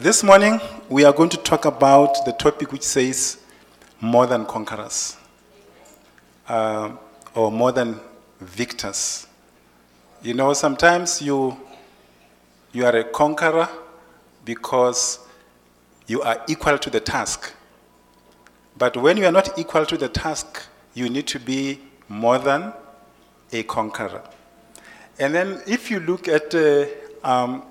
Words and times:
This 0.00 0.22
morning, 0.22 0.60
we 0.88 1.02
are 1.02 1.12
going 1.12 1.28
to 1.30 1.36
talk 1.36 1.64
about 1.64 2.24
the 2.24 2.30
topic 2.30 2.70
which 2.70 2.84
says 2.84 3.38
more 4.00 4.28
than 4.28 4.46
conquerors 4.46 5.16
uh, 6.46 6.92
or 7.34 7.50
more 7.50 7.72
than 7.72 7.98
victors. 8.38 9.26
You 10.22 10.34
know, 10.34 10.52
sometimes 10.52 11.20
you, 11.20 11.56
you 12.70 12.86
are 12.86 12.94
a 12.94 13.02
conqueror 13.02 13.68
because 14.44 15.18
you 16.06 16.22
are 16.22 16.44
equal 16.46 16.78
to 16.78 16.90
the 16.90 17.00
task. 17.00 17.52
But 18.76 18.96
when 18.96 19.16
you 19.16 19.26
are 19.26 19.32
not 19.32 19.58
equal 19.58 19.84
to 19.84 19.96
the 19.96 20.08
task, 20.08 20.62
you 20.94 21.10
need 21.10 21.26
to 21.26 21.40
be 21.40 21.80
more 22.08 22.38
than 22.38 22.72
a 23.52 23.64
conqueror. 23.64 24.22
And 25.18 25.34
then, 25.34 25.60
if 25.66 25.90
you 25.90 25.98
look 25.98 26.28
at 26.28 26.54
uh, 26.54 26.86
um, 27.24 27.64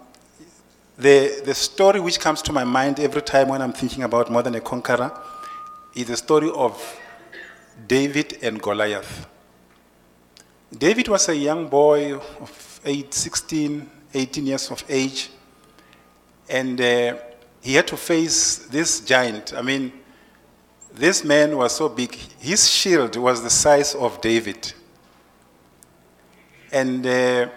the, 0.98 1.42
the 1.46 1.54
story 1.54 2.00
which 2.00 2.20
comes 2.20 2.42
to 2.44 2.52
my 2.52 2.64
mind 2.64 3.00
every 3.00 3.22
time 3.22 3.50
when 3.50 3.62
I'm 3.62 3.74
thinking 3.74 4.04
about 4.04 4.32
more 4.32 4.42
than 4.42 4.56
a 4.56 4.62
conqueror 4.62 5.12
is 5.94 6.08
the 6.08 6.18
story 6.18 6.52
of 6.54 7.00
David 7.88 8.40
and 8.42 8.62
Goliath. 8.62 9.28
David 10.76 11.08
was 11.08 11.30
a 11.30 11.36
young 11.36 11.68
boy 11.68 12.16
of 12.16 12.82
eight, 12.84 13.14
16, 13.14 13.90
18 14.14 14.46
years 14.46 14.72
of 14.72 14.84
age, 14.90 15.30
and 16.50 16.82
uh, 16.82 17.16
he 17.62 17.76
had 17.76 17.88
to 17.88 17.98
face 17.98 18.58
this 18.70 19.02
giant. 19.02 19.54
I 19.54 19.62
mean, 19.62 19.94
this 20.94 21.24
man 21.24 21.56
was 21.56 21.76
so 21.76 21.90
big, 21.90 22.16
his 22.40 22.70
shield 22.70 23.16
was 23.18 23.44
the 23.44 23.50
size 23.50 23.94
of 23.94 24.20
David. 24.20 24.74
And 26.72 27.06
uh, 27.06 27.50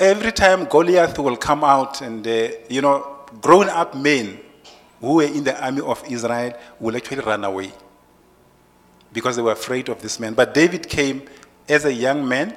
every 0.00 0.32
time 0.32 0.64
Goliath 0.64 1.18
will 1.18 1.36
come 1.36 1.62
out, 1.62 2.00
and 2.00 2.26
uh, 2.26 2.48
you 2.68 2.80
know, 2.80 3.18
grown 3.40 3.68
up 3.68 3.94
men 3.94 4.40
who 5.00 5.16
were 5.16 5.24
in 5.24 5.44
the 5.44 5.62
army 5.62 5.82
of 5.82 6.02
Israel 6.10 6.58
will 6.80 6.96
actually 6.96 7.20
run 7.20 7.44
away 7.44 7.72
because 9.12 9.36
they 9.36 9.42
were 9.42 9.52
afraid 9.52 9.88
of 9.88 10.00
this 10.02 10.18
man. 10.18 10.34
But 10.34 10.54
David 10.54 10.88
came 10.88 11.22
as 11.68 11.84
a 11.84 11.92
young 11.92 12.26
man, 12.26 12.56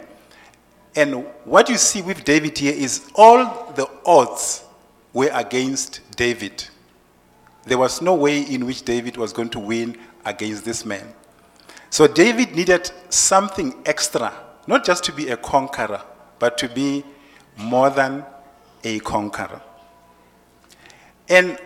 and 0.95 1.25
what 1.43 1.69
you 1.69 1.77
see 1.77 2.01
with 2.01 2.23
David 2.23 2.57
here 2.57 2.73
is 2.73 3.09
all 3.13 3.71
the 3.73 3.89
odds 4.05 4.63
were 5.11 5.29
against 5.33 6.01
David. 6.15 6.65
There 7.65 7.77
was 7.77 8.01
no 8.01 8.15
way 8.15 8.41
in 8.41 8.65
which 8.65 8.83
David 8.83 9.17
was 9.17 9.33
going 9.33 9.49
to 9.49 9.59
win 9.59 9.97
against 10.25 10.65
this 10.65 10.85
man. 10.85 11.13
So 11.89 12.07
David 12.07 12.55
needed 12.55 12.91
something 13.09 13.75
extra, 13.85 14.33
not 14.65 14.83
just 14.83 15.03
to 15.05 15.11
be 15.11 15.29
a 15.29 15.37
conqueror, 15.37 16.01
but 16.39 16.57
to 16.57 16.67
be 16.67 17.03
more 17.57 17.89
than 17.89 18.25
a 18.83 18.99
conqueror. 18.99 19.61
And 21.29 21.57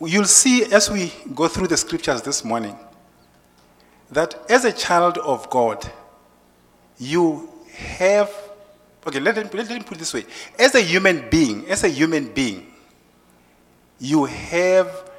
you'll 0.00 0.24
see 0.24 0.64
as 0.72 0.90
we 0.90 1.12
go 1.34 1.48
through 1.48 1.68
the 1.68 1.76
scriptures 1.76 2.22
this 2.22 2.44
morning 2.44 2.76
that 4.10 4.34
as 4.50 4.64
a 4.64 4.72
child 4.72 5.18
of 5.18 5.48
God, 5.48 5.90
you 6.98 7.48
have, 7.72 8.30
okay, 9.06 9.20
let, 9.20 9.36
me, 9.36 9.42
let 9.58 9.70
me 9.70 9.80
put 9.80 9.96
it 9.96 10.00
this 10.00 10.14
way. 10.14 10.24
As 10.58 10.74
a 10.74 10.80
human 10.80 11.28
being, 11.30 11.66
as 11.68 11.84
a 11.84 11.88
human 11.88 12.32
being, 12.32 12.66
you 13.98 14.24
have 14.24 15.10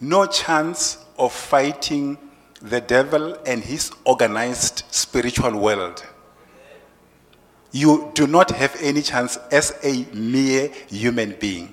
no 0.00 0.26
chance 0.26 1.04
of 1.18 1.32
fighting 1.32 2.16
the 2.60 2.80
devil 2.80 3.36
and 3.44 3.62
his 3.62 3.90
organized 4.04 4.84
spiritual 4.90 5.56
world 5.58 6.04
you 7.72 8.10
do 8.14 8.26
not 8.26 8.50
have 8.50 8.76
any 8.80 9.02
chance 9.02 9.38
as 9.50 9.74
a 9.82 10.04
mere 10.14 10.68
human 10.88 11.34
being. 11.40 11.72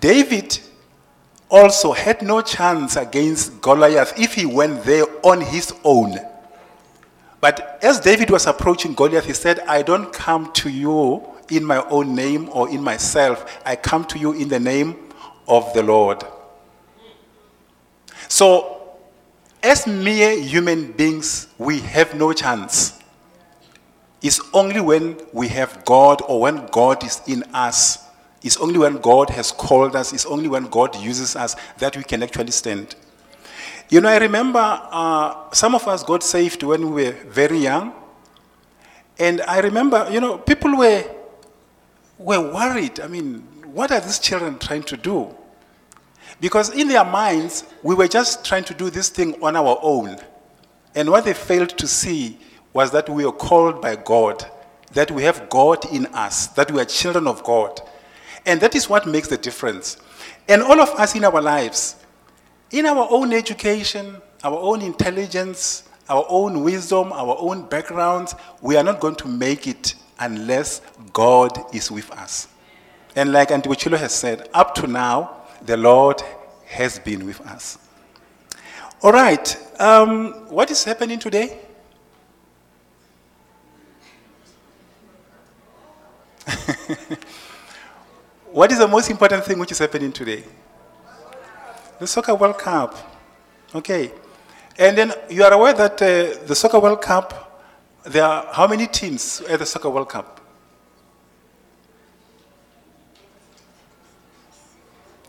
David 0.00 0.58
also 1.50 1.92
had 1.92 2.20
no 2.20 2.42
chance 2.42 2.96
against 2.96 3.60
Goliath 3.62 4.18
if 4.18 4.34
he 4.34 4.44
went 4.44 4.84
there 4.84 5.06
on 5.22 5.40
his 5.40 5.72
own. 5.82 6.18
But 7.40 7.78
as 7.82 8.00
David 8.00 8.30
was 8.30 8.46
approaching 8.46 8.94
Goliath, 8.94 9.24
he 9.24 9.32
said, 9.32 9.60
I 9.60 9.82
don't 9.82 10.12
come 10.12 10.52
to 10.54 10.68
you 10.68 11.22
in 11.50 11.64
my 11.64 11.82
own 11.88 12.14
name 12.14 12.50
or 12.52 12.68
in 12.68 12.82
myself. 12.82 13.60
I 13.64 13.76
come 13.76 14.04
to 14.06 14.18
you 14.18 14.32
in 14.32 14.48
the 14.48 14.60
name 14.60 14.96
of 15.46 15.72
the 15.72 15.82
Lord. 15.82 16.22
So, 18.28 18.96
as 19.62 19.86
mere 19.86 20.38
human 20.38 20.92
beings, 20.92 21.46
we 21.56 21.80
have 21.80 22.14
no 22.14 22.32
chance. 22.32 22.97
It's 24.20 24.40
only 24.52 24.80
when 24.80 25.16
we 25.32 25.48
have 25.48 25.84
God 25.84 26.22
or 26.26 26.40
when 26.40 26.66
God 26.66 27.04
is 27.04 27.22
in 27.26 27.44
us, 27.54 28.04
it's 28.42 28.56
only 28.56 28.78
when 28.78 28.98
God 28.98 29.30
has 29.30 29.52
called 29.52 29.96
us, 29.96 30.12
it's 30.12 30.26
only 30.26 30.48
when 30.48 30.64
God 30.64 30.96
uses 30.96 31.36
us 31.36 31.56
that 31.78 31.96
we 31.96 32.02
can 32.02 32.22
actually 32.22 32.50
stand. 32.50 32.94
You 33.90 34.00
know, 34.00 34.08
I 34.08 34.18
remember 34.18 34.60
uh, 34.60 35.50
some 35.52 35.74
of 35.74 35.88
us 35.88 36.02
got 36.02 36.22
saved 36.22 36.62
when 36.62 36.92
we 36.92 37.04
were 37.04 37.12
very 37.12 37.58
young. 37.58 37.94
And 39.18 39.40
I 39.42 39.60
remember, 39.60 40.06
you 40.10 40.20
know, 40.20 40.38
people 40.38 40.76
were, 40.76 41.04
were 42.18 42.40
worried. 42.52 43.00
I 43.00 43.08
mean, 43.08 43.40
what 43.64 43.90
are 43.90 44.00
these 44.00 44.18
children 44.18 44.58
trying 44.58 44.82
to 44.84 44.96
do? 44.96 45.34
Because 46.40 46.70
in 46.70 46.88
their 46.88 47.04
minds, 47.04 47.64
we 47.82 47.94
were 47.94 48.08
just 48.08 48.44
trying 48.44 48.64
to 48.64 48.74
do 48.74 48.90
this 48.90 49.08
thing 49.08 49.42
on 49.42 49.56
our 49.56 49.78
own. 49.82 50.18
And 50.94 51.10
what 51.10 51.24
they 51.24 51.34
failed 51.34 51.70
to 51.70 51.86
see 51.86 52.38
was 52.78 52.92
that 52.92 53.08
we 53.08 53.24
are 53.24 53.32
called 53.32 53.82
by 53.82 53.96
God, 53.96 54.44
that 54.92 55.10
we 55.10 55.24
have 55.24 55.50
God 55.50 55.84
in 55.92 56.06
us, 56.14 56.46
that 56.58 56.70
we 56.70 56.80
are 56.80 56.84
children 56.84 57.26
of 57.26 57.42
God. 57.42 57.80
And 58.46 58.60
that 58.60 58.76
is 58.76 58.88
what 58.88 59.04
makes 59.04 59.26
the 59.26 59.36
difference. 59.36 59.96
And 60.48 60.62
all 60.62 60.80
of 60.80 60.90
us 60.90 61.16
in 61.16 61.24
our 61.24 61.42
lives, 61.42 61.96
in 62.70 62.86
our 62.86 63.08
own 63.10 63.32
education, 63.32 64.22
our 64.44 64.56
own 64.56 64.80
intelligence, 64.80 65.88
our 66.08 66.24
own 66.28 66.62
wisdom, 66.62 67.12
our 67.12 67.36
own 67.40 67.68
backgrounds, 67.68 68.36
we 68.62 68.76
are 68.76 68.84
not 68.84 69.00
going 69.00 69.16
to 69.16 69.26
make 69.26 69.66
it 69.66 69.96
unless 70.20 70.80
God 71.12 71.74
is 71.74 71.90
with 71.90 72.08
us. 72.12 72.46
And 73.16 73.32
like 73.32 73.48
Antiwachilo 73.48 73.98
has 73.98 74.14
said, 74.14 74.48
up 74.54 74.76
to 74.76 74.86
now, 74.86 75.42
the 75.62 75.76
Lord 75.76 76.22
has 76.66 77.00
been 77.00 77.26
with 77.26 77.40
us. 77.40 77.76
All 79.02 79.10
right, 79.10 79.48
um, 79.80 80.32
what 80.48 80.70
is 80.70 80.84
happening 80.84 81.18
today? 81.18 81.58
what 88.52 88.72
is 88.72 88.78
the 88.78 88.88
most 88.88 89.10
important 89.10 89.44
thing 89.44 89.58
which 89.58 89.72
is 89.72 89.78
happening 89.78 90.10
today? 90.12 90.42
The 91.98 92.06
Soccer 92.06 92.34
World 92.34 92.58
Cup. 92.58 92.96
Okay. 93.74 94.12
And 94.78 94.96
then 94.96 95.12
you 95.28 95.44
are 95.44 95.52
aware 95.52 95.74
that 95.74 96.00
uh, 96.00 96.38
the 96.46 96.54
Soccer 96.54 96.80
World 96.80 97.02
Cup, 97.02 97.62
there 98.04 98.24
are 98.24 98.46
how 98.52 98.66
many 98.66 98.86
teams 98.86 99.42
at 99.42 99.58
the 99.58 99.66
Soccer 99.66 99.90
World 99.90 100.08
Cup? 100.08 100.40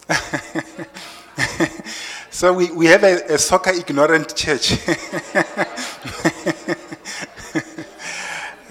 so 2.30 2.53
we, 2.53 2.72
we 2.72 2.86
have 2.86 3.03
a, 3.03 3.34
a 3.34 3.38
soccer 3.38 3.72
ignorant 3.72 4.34
church. 4.36 4.72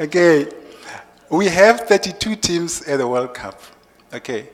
okay. 0.00 0.58
We 1.31 1.47
have 1.49 1.81
32 1.81 2.37
teams 2.37 2.83
at 2.83 2.97
the 2.97 3.06
World 3.06 3.34
Cup. 3.34 3.61
Okay. 4.12 4.48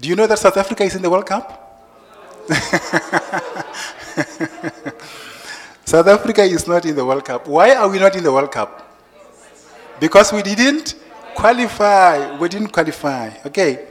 Do 0.00 0.08
you 0.08 0.16
know 0.16 0.26
that 0.26 0.38
South 0.38 0.56
Africa 0.56 0.82
is 0.82 0.96
in 0.96 1.02
the 1.02 1.10
World 1.10 1.26
Cup? 1.26 1.62
South 5.84 6.08
Africa 6.08 6.42
is 6.42 6.66
not 6.66 6.84
in 6.84 6.96
the 6.96 7.04
World 7.04 7.24
Cup. 7.24 7.46
Why 7.46 7.76
are 7.76 7.88
we 7.88 8.00
not 8.00 8.16
in 8.16 8.24
the 8.24 8.32
World 8.32 8.50
Cup? 8.50 8.82
Because 10.00 10.32
we 10.32 10.42
didn't 10.42 10.96
qualify. 11.34 12.36
We 12.38 12.48
didn't 12.48 12.72
qualify. 12.72 13.30
Okay. 13.46 13.86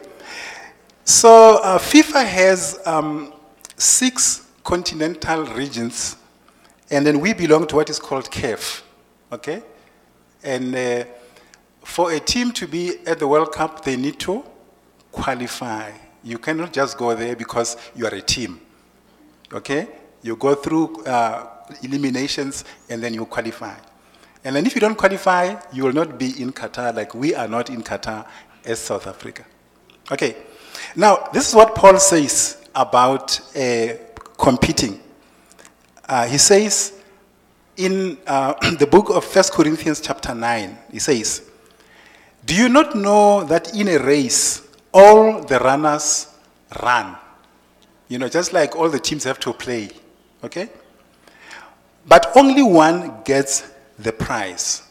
So 1.06 1.60
uh, 1.64 1.78
FIFA 1.78 2.26
has 2.26 2.80
um, 2.86 3.32
six 3.78 4.46
continental 4.64 5.46
regions, 5.46 6.18
and 6.92 7.06
then 7.06 7.20
we 7.22 7.34
belong 7.34 7.68
to 7.68 7.76
what 7.78 7.90
is 7.90 8.00
called 8.00 8.30
CAF. 8.30 8.82
Okay. 9.32 9.64
And 10.44 10.76
uh, 10.76 11.06
for 11.86 12.12
a 12.12 12.20
team 12.20 12.52
to 12.52 12.68
be 12.68 12.98
at 13.06 13.20
the 13.20 13.28
World 13.28 13.52
Cup, 13.54 13.86
they 13.86 13.96
need 13.96 14.20
to 14.22 14.44
qualify. 15.12 15.92
You 16.24 16.40
cannot 16.40 16.74
just 16.74 16.98
go 16.98 17.14
there 17.16 17.36
because 17.36 17.78
you 17.96 18.06
are 18.08 18.14
a 18.14 18.22
team. 18.22 18.60
Okay? 19.54 19.88
You 20.24 20.36
go 20.36 20.56
through 20.56 21.06
uh, 21.06 21.48
eliminations 21.84 22.66
and 22.90 23.02
then 23.04 23.14
you 23.14 23.26
qualify. 23.26 23.76
And 24.44 24.56
then 24.56 24.66
if 24.66 24.74
you 24.74 24.82
don't 24.82 24.98
qualify, 24.98 25.56
you 25.72 25.84
will 25.84 25.94
not 25.94 26.18
be 26.18 26.42
in 26.42 26.52
Qatar 26.52 26.94
like 26.94 27.14
we 27.14 27.36
are 27.36 27.48
not 27.48 27.70
in 27.70 27.84
Qatar 27.84 28.28
as 28.66 28.80
South 28.80 29.06
Africa. 29.06 29.46
Okay. 30.12 30.36
Now, 30.96 31.30
this 31.34 31.48
is 31.48 31.56
what 31.56 31.76
Paul 31.76 32.00
says 32.00 32.68
about 32.74 33.40
uh, 33.56 33.94
competing. 34.38 35.00
Uh, 36.10 36.26
he 36.28 36.40
says 36.40 37.00
in 37.78 38.18
uh, 38.26 38.54
the 38.80 38.88
book 38.88 39.12
of 39.12 39.24
1 39.24 39.44
Corinthians, 39.52 40.02
chapter 40.02 40.34
9, 40.34 40.78
he 40.92 41.00
says, 41.00 41.52
Do 42.46 42.54
you 42.54 42.70
not 42.70 42.96
know 42.96 43.44
that 43.46 43.76
in 43.76 43.88
a 43.88 43.98
race, 43.98 44.68
all 44.94 45.42
the 45.42 45.60
runners 45.60 46.28
run? 46.82 47.16
You 48.08 48.20
know, 48.20 48.30
just 48.30 48.54
like 48.54 48.76
all 48.76 48.88
the 48.90 49.00
teams 49.00 49.24
have 49.24 49.40
to 49.40 49.54
play. 49.54 49.90
Okay? 50.44 50.70
But 52.08 52.32
only 52.36 52.62
one 52.62 53.24
gets 53.24 53.72
the 53.98 54.12
prize. 54.12 54.84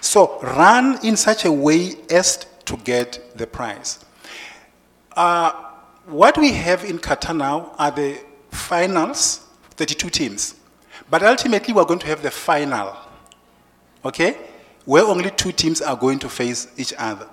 So 0.00 0.40
run 0.40 0.98
in 1.04 1.16
such 1.16 1.44
a 1.44 1.52
way 1.52 1.94
as 2.10 2.46
to 2.64 2.76
get 2.78 3.36
the 3.38 3.46
prize. 3.46 4.04
Uh, 5.16 5.52
what 6.06 6.36
we 6.36 6.52
have 6.52 6.84
in 6.84 6.98
Qatar 6.98 7.36
now 7.36 7.72
are 7.78 7.92
the 7.92 8.18
finals, 8.50 9.46
32 9.70 10.10
teams. 10.10 10.56
But 11.08 11.22
ultimately, 11.22 11.72
we're 11.72 11.84
going 11.84 12.00
to 12.00 12.06
have 12.06 12.22
the 12.22 12.30
final, 12.30 12.96
okay? 14.04 14.36
Where 14.84 15.04
only 15.04 15.30
two 15.30 15.52
teams 15.52 15.80
are 15.80 15.96
going 15.96 16.18
to 16.20 16.28
face 16.28 16.68
each 16.76 16.92
other. 16.98 17.28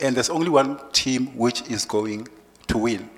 And 0.00 0.14
there's 0.16 0.30
only 0.30 0.48
one 0.48 0.80
team 0.92 1.36
which 1.36 1.68
is 1.70 1.84
going 1.84 2.28
to 2.68 2.78
win. 2.78 3.10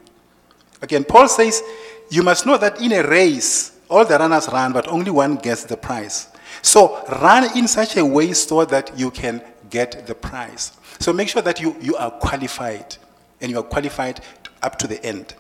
Again, 0.83 1.05
Paul 1.05 1.29
says, 1.29 1.63
You 2.11 2.23
must 2.23 2.47
know 2.47 2.57
that 2.57 2.81
in 2.81 2.93
a 2.93 3.07
race, 3.07 3.79
all 3.89 4.05
the 4.05 4.19
runners 4.19 4.49
run, 4.49 4.73
but 4.73 4.89
only 4.89 5.11
one 5.11 5.37
gets 5.37 5.65
the 5.65 5.77
prize. 5.77 6.29
So 6.63 7.05
run 7.21 7.57
in 7.57 7.69
such 7.69 7.97
a 7.97 8.05
way 8.05 8.33
so 8.33 8.65
that 8.65 8.99
you 8.99 9.11
can 9.11 9.43
get 9.69 10.07
the 10.07 10.15
prize. 10.15 10.73
So 10.99 11.13
make 11.13 11.29
sure 11.29 11.43
that 11.43 11.61
you, 11.61 11.77
you 11.81 11.97
are 11.97 12.11
qualified, 12.11 12.97
and 13.41 13.51
you 13.51 13.59
are 13.59 13.65
qualified 13.65 14.21
up 14.63 14.79
to 14.81 14.87
the 14.87 15.05
end. 15.05 15.35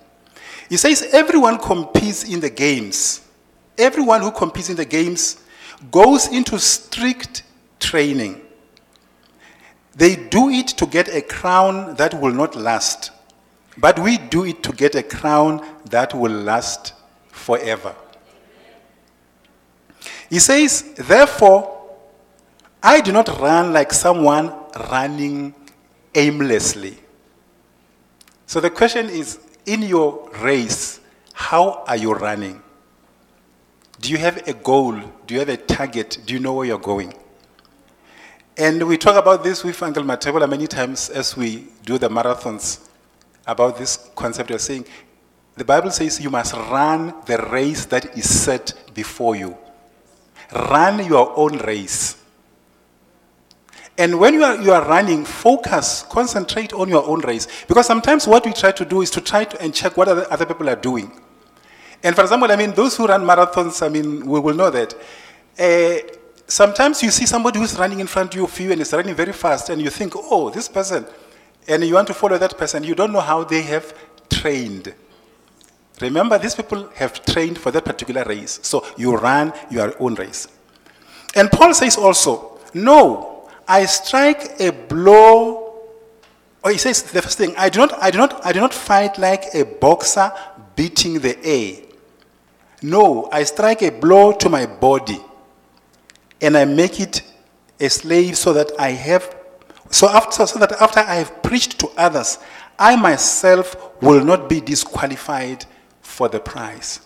He 0.68 0.76
says 0.76 1.08
everyone 1.12 1.58
competes 1.58 2.24
in 2.24 2.40
the 2.40 2.50
games. 2.50 3.26
Everyone 3.76 4.20
who 4.20 4.30
competes 4.30 4.70
in 4.70 4.76
the 4.76 4.84
games 4.84 5.42
goes 5.90 6.28
into 6.28 6.58
strict 6.58 7.42
training. 7.80 8.40
They 9.94 10.14
do 10.14 10.48
it 10.50 10.68
to 10.68 10.86
get 10.86 11.08
a 11.08 11.20
crown 11.20 11.96
that 11.96 12.14
will 12.14 12.32
not 12.32 12.54
last, 12.54 13.10
but 13.76 13.98
we 13.98 14.18
do 14.18 14.44
it 14.44 14.62
to 14.62 14.72
get 14.72 14.94
a 14.94 15.02
crown 15.02 15.66
that 15.86 16.14
will 16.14 16.32
last 16.32 16.94
forever. 17.28 17.94
He 20.28 20.38
says, 20.38 20.94
Therefore, 20.94 21.76
I 22.82 23.00
do 23.00 23.12
not 23.12 23.28
run 23.40 23.72
like 23.72 23.92
someone 23.92 24.52
running 24.90 25.54
aimlessly. 26.14 26.98
So 28.46 28.60
the 28.60 28.70
question 28.70 29.08
is 29.08 29.38
in 29.66 29.82
your 29.82 30.30
race, 30.38 31.00
how 31.32 31.84
are 31.86 31.96
you 31.96 32.12
running? 32.14 32.62
Do 34.00 34.10
you 34.10 34.18
have 34.18 34.48
a 34.48 34.54
goal? 34.54 34.98
Do 35.26 35.34
you 35.34 35.40
have 35.40 35.48
a 35.48 35.56
target? 35.56 36.18
Do 36.24 36.34
you 36.34 36.40
know 36.40 36.54
where 36.54 36.66
you're 36.66 36.78
going? 36.78 37.12
And 38.60 38.86
we 38.86 38.98
talk 38.98 39.16
about 39.16 39.42
this 39.42 39.64
with 39.64 39.82
Uncle 39.82 40.02
Matebola 40.02 40.46
many 40.46 40.66
times 40.66 41.08
as 41.08 41.34
we 41.34 41.68
do 41.86 41.96
the 41.96 42.10
marathons 42.10 42.90
about 43.46 43.78
this 43.78 44.10
concept 44.14 44.50
of 44.50 44.60
saying 44.60 44.84
the 45.56 45.64
Bible 45.64 45.90
says 45.90 46.20
you 46.20 46.28
must 46.28 46.52
run 46.52 47.14
the 47.24 47.38
race 47.50 47.86
that 47.86 48.18
is 48.18 48.28
set 48.28 48.74
before 48.92 49.34
you. 49.34 49.56
Run 50.52 51.06
your 51.06 51.32
own 51.38 51.56
race. 51.60 52.22
And 53.96 54.20
when 54.20 54.34
you 54.34 54.44
are, 54.44 54.60
you 54.60 54.72
are 54.72 54.86
running, 54.86 55.24
focus, 55.24 56.04
concentrate 56.10 56.74
on 56.74 56.90
your 56.90 57.06
own 57.06 57.20
race. 57.20 57.48
Because 57.66 57.86
sometimes 57.86 58.26
what 58.26 58.44
we 58.44 58.52
try 58.52 58.72
to 58.72 58.84
do 58.84 59.00
is 59.00 59.10
to 59.12 59.22
try 59.22 59.44
to 59.44 59.62
and 59.62 59.72
check 59.72 59.96
what 59.96 60.06
other, 60.08 60.30
other 60.30 60.44
people 60.44 60.68
are 60.68 60.76
doing. 60.76 61.10
And 62.02 62.14
for 62.14 62.20
example, 62.20 62.52
I 62.52 62.56
mean, 62.56 62.72
those 62.72 62.94
who 62.94 63.06
run 63.06 63.22
marathons, 63.22 63.82
I 63.82 63.88
mean, 63.88 64.26
we 64.26 64.38
will 64.38 64.54
know 64.54 64.68
that. 64.68 64.94
Uh, 65.58 66.19
sometimes 66.50 67.02
you 67.02 67.10
see 67.10 67.26
somebody 67.26 67.58
who's 67.58 67.78
running 67.78 68.00
in 68.00 68.06
front 68.06 68.34
of 68.36 68.60
you 68.60 68.72
and 68.72 68.80
is 68.80 68.92
running 68.92 69.14
very 69.14 69.32
fast, 69.32 69.70
and 69.70 69.80
you 69.80 69.90
think, 69.90 70.12
oh, 70.16 70.50
this 70.50 70.68
person, 70.68 71.06
and 71.68 71.84
you 71.84 71.94
want 71.94 72.08
to 72.08 72.14
follow 72.14 72.36
that 72.38 72.58
person. 72.58 72.82
You 72.84 72.94
don't 72.94 73.12
know 73.12 73.20
how 73.20 73.44
they 73.44 73.62
have 73.62 73.94
trained. 74.28 74.94
Remember, 76.00 76.38
these 76.38 76.54
people 76.54 76.88
have 76.94 77.24
trained 77.24 77.58
for 77.58 77.70
that 77.70 77.84
particular 77.84 78.24
race. 78.24 78.58
So 78.62 78.84
you 78.96 79.16
run 79.16 79.52
your 79.70 79.94
own 80.02 80.14
race. 80.14 80.48
And 81.34 81.50
Paul 81.50 81.74
says 81.74 81.96
also, 81.96 82.58
No, 82.74 83.48
I 83.68 83.84
strike 83.84 84.60
a 84.60 84.70
blow. 84.70 85.66
Or 86.64 86.70
he 86.70 86.78
says 86.78 87.02
the 87.02 87.22
first 87.22 87.38
thing, 87.38 87.54
I 87.56 87.68
do 87.68 87.80
not, 87.80 88.02
I 88.02 88.10
do 88.10 88.18
not, 88.18 88.44
I 88.44 88.52
do 88.52 88.60
not 88.60 88.74
fight 88.74 89.18
like 89.18 89.54
a 89.54 89.64
boxer 89.64 90.32
beating 90.74 91.20
the 91.20 91.38
air. 91.44 91.82
No, 92.82 93.28
I 93.30 93.44
strike 93.44 93.82
a 93.82 93.90
blow 93.90 94.32
to 94.32 94.48
my 94.48 94.66
body 94.66 95.20
and 96.40 96.56
I 96.56 96.64
make 96.64 97.00
it 97.00 97.22
a 97.78 97.88
slave 97.88 98.36
so 98.36 98.52
that 98.52 98.72
I 98.78 98.90
have 98.90 99.36
so 99.90 100.08
after 100.08 100.46
so 100.46 100.58
that 100.60 100.72
after 100.72 101.00
I 101.00 101.16
have 101.16 101.42
preached 101.42 101.78
to 101.80 101.88
others, 101.96 102.38
I 102.78 102.96
myself 102.96 104.00
will 104.00 104.24
not 104.24 104.48
be 104.48 104.60
disqualified 104.60 105.66
for 106.00 106.28
the 106.28 106.38
prize. 106.38 107.00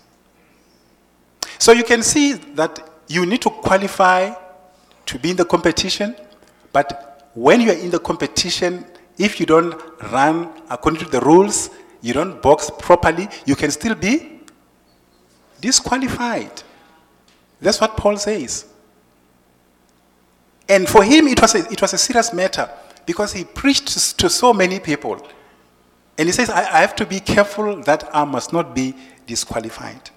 So 1.59 1.73
you 1.73 1.85
can 1.85 2.03
see 2.03 2.33
that 2.33 2.91
you 3.09 3.25
need 3.27 3.43
to 3.43 3.51
qualify 3.51 4.35
to 5.07 5.19
be 5.19 5.31
in 5.31 5.37
the 5.37 5.45
competition, 5.45 6.15
but 6.73 7.31
when 7.35 7.61
you 7.61 7.71
are 7.71 7.79
in 7.79 7.91
the 7.91 7.99
competition, 7.99 8.85
if 9.19 9.41
you 9.41 9.47
don't 9.47 9.75
run 10.13 10.51
according 10.71 11.01
to 11.05 11.11
the 11.11 11.21
rules, 11.21 11.71
you 12.03 12.13
don't 12.13 12.41
box 12.43 12.71
properly, 12.79 13.29
you 13.47 13.57
can 13.57 13.71
still 13.71 13.95
be 13.95 14.41
disqualified. 15.61 16.63
That's 17.61 17.81
what 17.81 17.97
Paul 17.97 18.17
says. 18.17 18.67
And 20.69 20.89
for 20.89 21.03
him, 21.03 21.29
it 21.29 21.41
was 21.41 21.55
a, 21.55 21.71
it 21.71 21.81
was 21.83 21.93
a 21.93 21.99
serious 21.99 22.33
matter 22.33 22.69
because 23.07 23.33
he 23.33 23.45
preached 23.45 24.19
to 24.19 24.31
so 24.31 24.53
many 24.53 24.81
people. 24.81 25.27
And 26.17 26.29
he 26.29 26.33
says, 26.33 26.49
I, 26.49 26.61
I 26.61 26.81
have 26.81 26.97
to 26.97 27.07
be 27.07 27.21
careful 27.21 27.83
that 27.83 28.09
I 28.15 28.25
must 28.25 28.53
not 28.53 28.75
be 28.75 28.95
disqualified. 29.27 30.11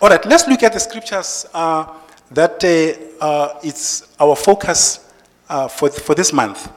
All 0.00 0.08
right, 0.08 0.24
let's 0.24 0.48
look 0.48 0.62
at 0.62 0.72
the 0.72 0.80
scriptures 0.80 1.46
uh, 1.54 1.86
that 2.30 2.64
uh, 2.64 3.24
uh, 3.24 3.60
it's 3.62 4.14
our 4.18 4.34
focus 4.34 5.12
uh, 5.48 5.68
for, 5.68 5.90
for 5.90 6.14
this 6.14 6.32
month. 6.32 6.70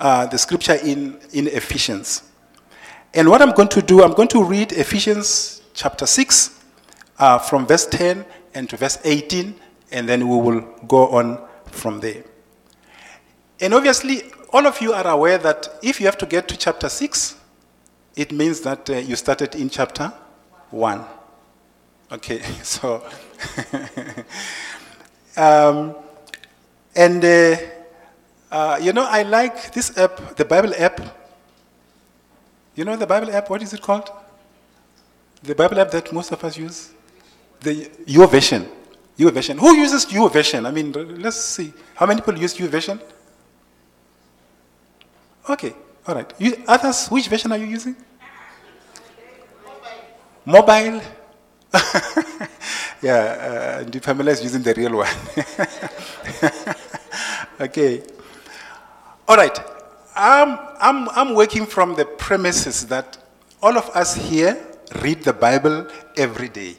Uh, 0.00 0.26
the 0.26 0.38
scripture 0.38 0.74
in, 0.74 1.18
in 1.32 1.46
Ephesians. 1.48 2.22
And 3.12 3.28
what 3.28 3.42
I'm 3.42 3.52
going 3.52 3.68
to 3.68 3.82
do, 3.82 4.02
I'm 4.02 4.12
going 4.12 4.28
to 4.28 4.42
read 4.42 4.72
Ephesians 4.72 5.62
chapter 5.72 6.06
6 6.06 6.60
uh, 7.18 7.38
from 7.38 7.66
verse 7.66 7.86
10 7.86 8.24
and 8.54 8.68
to 8.70 8.76
verse 8.76 8.98
18, 9.04 9.54
and 9.92 10.08
then 10.08 10.28
we 10.28 10.36
will 10.36 10.60
go 10.88 11.08
on 11.08 11.46
from 11.74 12.00
there. 12.00 12.24
And 13.60 13.74
obviously, 13.74 14.22
all 14.52 14.66
of 14.66 14.80
you 14.80 14.92
are 14.92 15.06
aware 15.06 15.38
that 15.38 15.68
if 15.82 16.00
you 16.00 16.06
have 16.06 16.18
to 16.18 16.26
get 16.26 16.48
to 16.48 16.56
chapter 16.56 16.88
6, 16.88 17.36
it 18.16 18.32
means 18.32 18.60
that 18.60 18.88
uh, 18.88 18.94
you 18.94 19.16
started 19.16 19.54
in 19.54 19.68
chapter 19.68 20.12
1. 20.70 21.04
Okay, 22.12 22.40
so. 22.62 23.04
um, 25.36 25.94
and, 26.94 27.24
uh, 27.24 27.56
uh, 28.50 28.78
you 28.80 28.92
know, 28.92 29.06
I 29.08 29.22
like 29.22 29.72
this 29.72 29.96
app, 29.98 30.36
the 30.36 30.44
Bible 30.44 30.72
app. 30.78 31.00
You 32.76 32.84
know 32.84 32.96
the 32.96 33.06
Bible 33.06 33.30
app? 33.32 33.50
What 33.50 33.62
is 33.62 33.72
it 33.72 33.82
called? 33.82 34.10
The 35.42 35.54
Bible 35.54 35.80
app 35.80 35.90
that 35.90 36.12
most 36.12 36.32
of 36.32 36.42
us 36.44 36.56
use? 36.56 36.92
The 37.60 37.86
YouVersion. 38.06 38.68
YouVersion. 39.18 39.58
Who 39.58 39.76
uses 39.76 40.06
YouVersion? 40.06 40.66
I 40.66 40.70
mean, 40.70 40.92
let's 41.22 41.40
see. 41.40 41.72
How 41.94 42.06
many 42.06 42.20
people 42.20 42.38
use 42.38 42.54
YouVersion? 42.54 43.00
Okay, 45.48 45.74
all 46.06 46.14
right. 46.14 46.32
You, 46.38 46.62
others, 46.66 47.08
which 47.08 47.28
version 47.28 47.52
are 47.52 47.58
you 47.58 47.66
using? 47.66 47.94
Mobile. 50.44 51.00
yeah, 53.02 53.82
uh, 53.82 53.84
the 53.84 54.00
family 54.00 54.32
is 54.32 54.42
using 54.42 54.62
the 54.62 54.74
real 54.74 54.96
one. 54.96 55.08
okay. 57.60 58.02
All 59.28 59.36
right. 59.36 59.58
I'm, 60.16 60.58
I'm, 60.80 61.08
I'm 61.10 61.34
working 61.34 61.66
from 61.66 61.94
the 61.94 62.04
premises 62.04 62.86
that 62.86 63.18
all 63.62 63.76
of 63.76 63.88
us 63.90 64.14
here 64.14 64.64
read 65.02 65.22
the 65.22 65.32
Bible 65.32 65.88
every 66.16 66.48
day. 66.48 66.76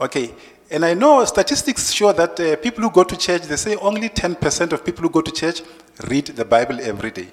Okay. 0.00 0.34
And 0.70 0.84
I 0.84 0.92
know 0.92 1.24
statistics 1.24 1.90
show 1.92 2.12
that 2.12 2.38
uh, 2.38 2.56
people 2.56 2.82
who 2.82 2.90
go 2.90 3.02
to 3.02 3.16
church, 3.16 3.42
they 3.42 3.56
say 3.56 3.76
only 3.76 4.10
10% 4.10 4.72
of 4.72 4.84
people 4.84 5.02
who 5.02 5.10
go 5.10 5.22
to 5.22 5.32
church 5.32 5.62
read 6.08 6.26
the 6.26 6.44
Bible 6.44 6.78
every 6.80 7.10
day. 7.10 7.28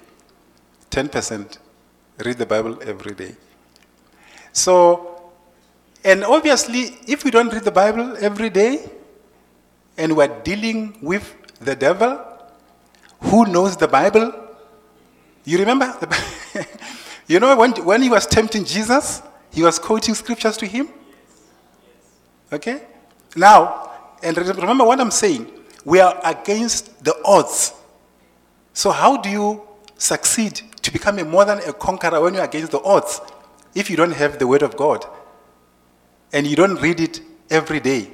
10% 0.90 1.58
read 2.24 2.38
the 2.38 2.46
Bible 2.46 2.78
every 2.82 3.14
day. 3.14 3.36
So, 4.52 5.32
and 6.02 6.24
obviously, 6.24 6.96
if 7.06 7.24
we 7.24 7.30
don't 7.30 7.52
read 7.52 7.64
the 7.64 7.70
Bible 7.70 8.16
every 8.20 8.48
day 8.48 8.90
and 9.98 10.16
we're 10.16 10.40
dealing 10.42 10.96
with 11.02 11.34
the 11.60 11.76
devil 11.76 12.24
who 13.20 13.44
knows 13.46 13.76
the 13.76 13.88
Bible, 13.88 14.32
you 15.44 15.58
remember? 15.58 15.94
The, 16.00 16.66
you 17.26 17.38
know, 17.38 17.54
when, 17.54 17.72
when 17.84 18.00
he 18.00 18.08
was 18.08 18.26
tempting 18.26 18.64
Jesus, 18.64 19.20
he 19.52 19.62
was 19.62 19.78
quoting 19.78 20.14
scriptures 20.14 20.56
to 20.56 20.66
him. 20.66 20.88
Okay? 22.50 22.80
Now, 23.36 23.90
and 24.22 24.36
remember 24.36 24.84
what 24.84 25.00
I'm 25.00 25.10
saying, 25.10 25.50
we 25.84 26.00
are 26.00 26.18
against 26.24 27.04
the 27.04 27.14
odds 27.24 27.74
So, 28.76 28.90
how 28.90 29.16
do 29.16 29.30
you 29.30 29.62
succeed 29.96 30.60
to 30.82 30.92
become 30.92 31.18
a 31.18 31.24
more 31.24 31.46
than 31.46 31.60
a 31.60 31.72
conqueror 31.72 32.20
when 32.20 32.34
you're 32.34 32.44
against 32.44 32.72
the 32.72 32.80
odds 32.82 33.22
if 33.74 33.88
you 33.88 33.96
don't 33.96 34.12
have 34.12 34.38
the 34.38 34.46
Word 34.46 34.60
of 34.60 34.76
God 34.76 35.06
and 36.30 36.46
you 36.46 36.56
don't 36.56 36.78
read 36.82 37.00
it 37.00 37.22
every 37.48 37.80
day? 37.80 38.10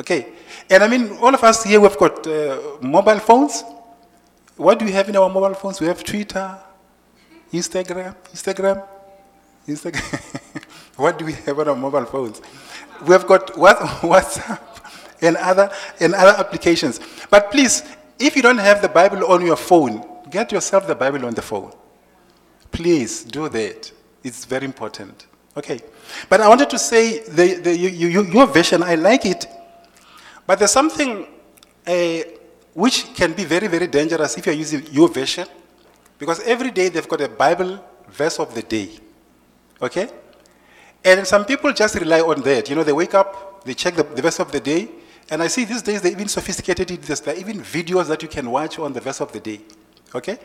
Okay, 0.00 0.26
and 0.68 0.82
I 0.82 0.88
mean, 0.88 1.16
all 1.22 1.32
of 1.32 1.44
us 1.44 1.62
here, 1.62 1.78
we've 1.78 1.96
got 1.96 2.26
uh, 2.26 2.58
mobile 2.80 3.20
phones. 3.20 3.62
What 4.56 4.80
do 4.80 4.84
we 4.84 4.90
have 4.90 5.08
in 5.08 5.16
our 5.16 5.30
mobile 5.30 5.54
phones? 5.54 5.80
We 5.80 5.86
have 5.86 6.02
Twitter, 6.02 6.58
Instagram, 7.52 8.16
Instagram, 8.34 8.84
Instagram. 9.68 10.64
what 10.96 11.20
do 11.20 11.24
we 11.24 11.34
have 11.34 11.56
on 11.60 11.68
our 11.68 11.76
mobile 11.76 12.04
phones? 12.04 12.42
We 13.02 13.12
have 13.12 13.26
got 13.26 13.56
what, 13.56 13.76
WhatsApp 14.02 14.60
and 15.20 15.36
other, 15.36 15.70
and 16.00 16.14
other 16.14 16.38
applications. 16.38 17.00
But 17.30 17.50
please, 17.50 17.82
if 18.18 18.36
you 18.36 18.42
don't 18.42 18.58
have 18.58 18.82
the 18.82 18.88
Bible 18.88 19.26
on 19.26 19.44
your 19.44 19.56
phone, 19.56 20.04
get 20.30 20.52
yourself 20.52 20.86
the 20.86 20.94
Bible 20.94 21.26
on 21.26 21.34
the 21.34 21.42
phone. 21.42 21.72
Please 22.70 23.24
do 23.24 23.48
that. 23.48 23.90
It's 24.22 24.44
very 24.44 24.64
important. 24.64 25.26
Okay. 25.56 25.80
But 26.28 26.40
I 26.40 26.48
wanted 26.48 26.70
to 26.70 26.78
say 26.78 27.20
the, 27.20 27.54
the, 27.54 27.76
you, 27.76 28.08
you, 28.08 28.22
YouVersion, 28.24 28.82
I 28.82 28.94
like 28.94 29.24
it. 29.24 29.46
But 30.46 30.58
there's 30.58 30.70
something 30.72 31.26
uh, 31.86 32.18
which 32.74 33.14
can 33.14 33.32
be 33.32 33.44
very, 33.44 33.66
very 33.68 33.86
dangerous 33.86 34.36
if 34.36 34.46
you're 34.46 34.54
using 34.54 34.82
YouVersion. 34.82 35.48
Because 36.18 36.40
every 36.40 36.70
day 36.70 36.88
they've 36.88 37.08
got 37.08 37.20
a 37.20 37.28
Bible 37.28 37.82
verse 38.08 38.38
of 38.38 38.54
the 38.54 38.62
day. 38.62 38.90
Okay? 39.80 40.08
And 41.06 41.24
some 41.24 41.44
people 41.44 41.72
just 41.72 41.94
rely 41.94 42.20
on 42.20 42.42
that. 42.42 42.68
You 42.68 42.74
know, 42.74 42.82
they 42.82 42.92
wake 42.92 43.14
up, 43.14 43.64
they 43.64 43.74
check 43.74 43.94
the, 43.94 44.02
the 44.02 44.20
verse 44.20 44.40
of 44.40 44.50
the 44.50 44.58
day, 44.58 44.88
and 45.30 45.40
I 45.40 45.46
see 45.46 45.64
these 45.64 45.80
days 45.80 46.02
they 46.02 46.10
even 46.10 46.26
sophisticated 46.26 46.90
it. 46.90 47.02
There's 47.02 47.20
there 47.20 47.36
even 47.36 47.60
videos 47.60 48.08
that 48.08 48.22
you 48.22 48.28
can 48.28 48.50
watch 48.50 48.80
on 48.80 48.92
the 48.92 49.00
verse 49.00 49.20
of 49.20 49.30
the 49.30 49.38
day. 49.38 49.60
Okay? 50.12 50.36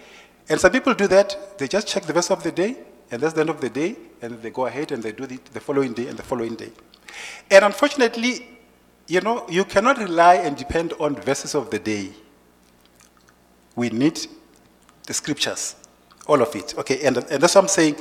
And 0.47 0.59
some 0.59 0.71
people 0.71 0.93
do 0.93 1.07
that. 1.07 1.57
They 1.57 1.67
just 1.67 1.87
check 1.87 2.03
the 2.03 2.13
verse 2.13 2.29
of 2.29 2.43
the 2.43 2.51
day, 2.51 2.77
and 3.09 3.19
that's 3.19 3.33
the 3.33 3.41
end 3.41 3.49
of 3.49 3.59
the 3.59 3.71
day, 3.71 3.95
and 4.21 4.39
they 4.43 4.51
go 4.51 4.67
ahead 4.67 4.91
and 4.91 5.01
they 5.01 5.11
do 5.11 5.23
it 5.23 5.43
the 5.45 5.59
following 5.59 5.93
day 5.93 6.05
and 6.07 6.17
the 6.17 6.23
following 6.23 6.53
day. 6.53 6.69
And 7.49 7.65
unfortunately, 7.65 8.47
you 9.07 9.21
know, 9.21 9.47
you 9.49 9.65
cannot 9.65 9.97
rely 9.97 10.35
and 10.35 10.55
depend 10.55 10.93
on 10.99 11.15
verses 11.15 11.55
of 11.55 11.71
the 11.71 11.79
day. 11.79 12.11
We 13.75 13.89
need 13.89 14.27
the 15.07 15.13
scriptures, 15.15 15.75
all 16.27 16.39
of 16.39 16.55
it. 16.55 16.77
Okay, 16.77 17.01
and, 17.01 17.17
and 17.17 17.41
that's 17.41 17.55
what 17.55 17.63
I'm 17.63 17.67
saying. 17.67 17.95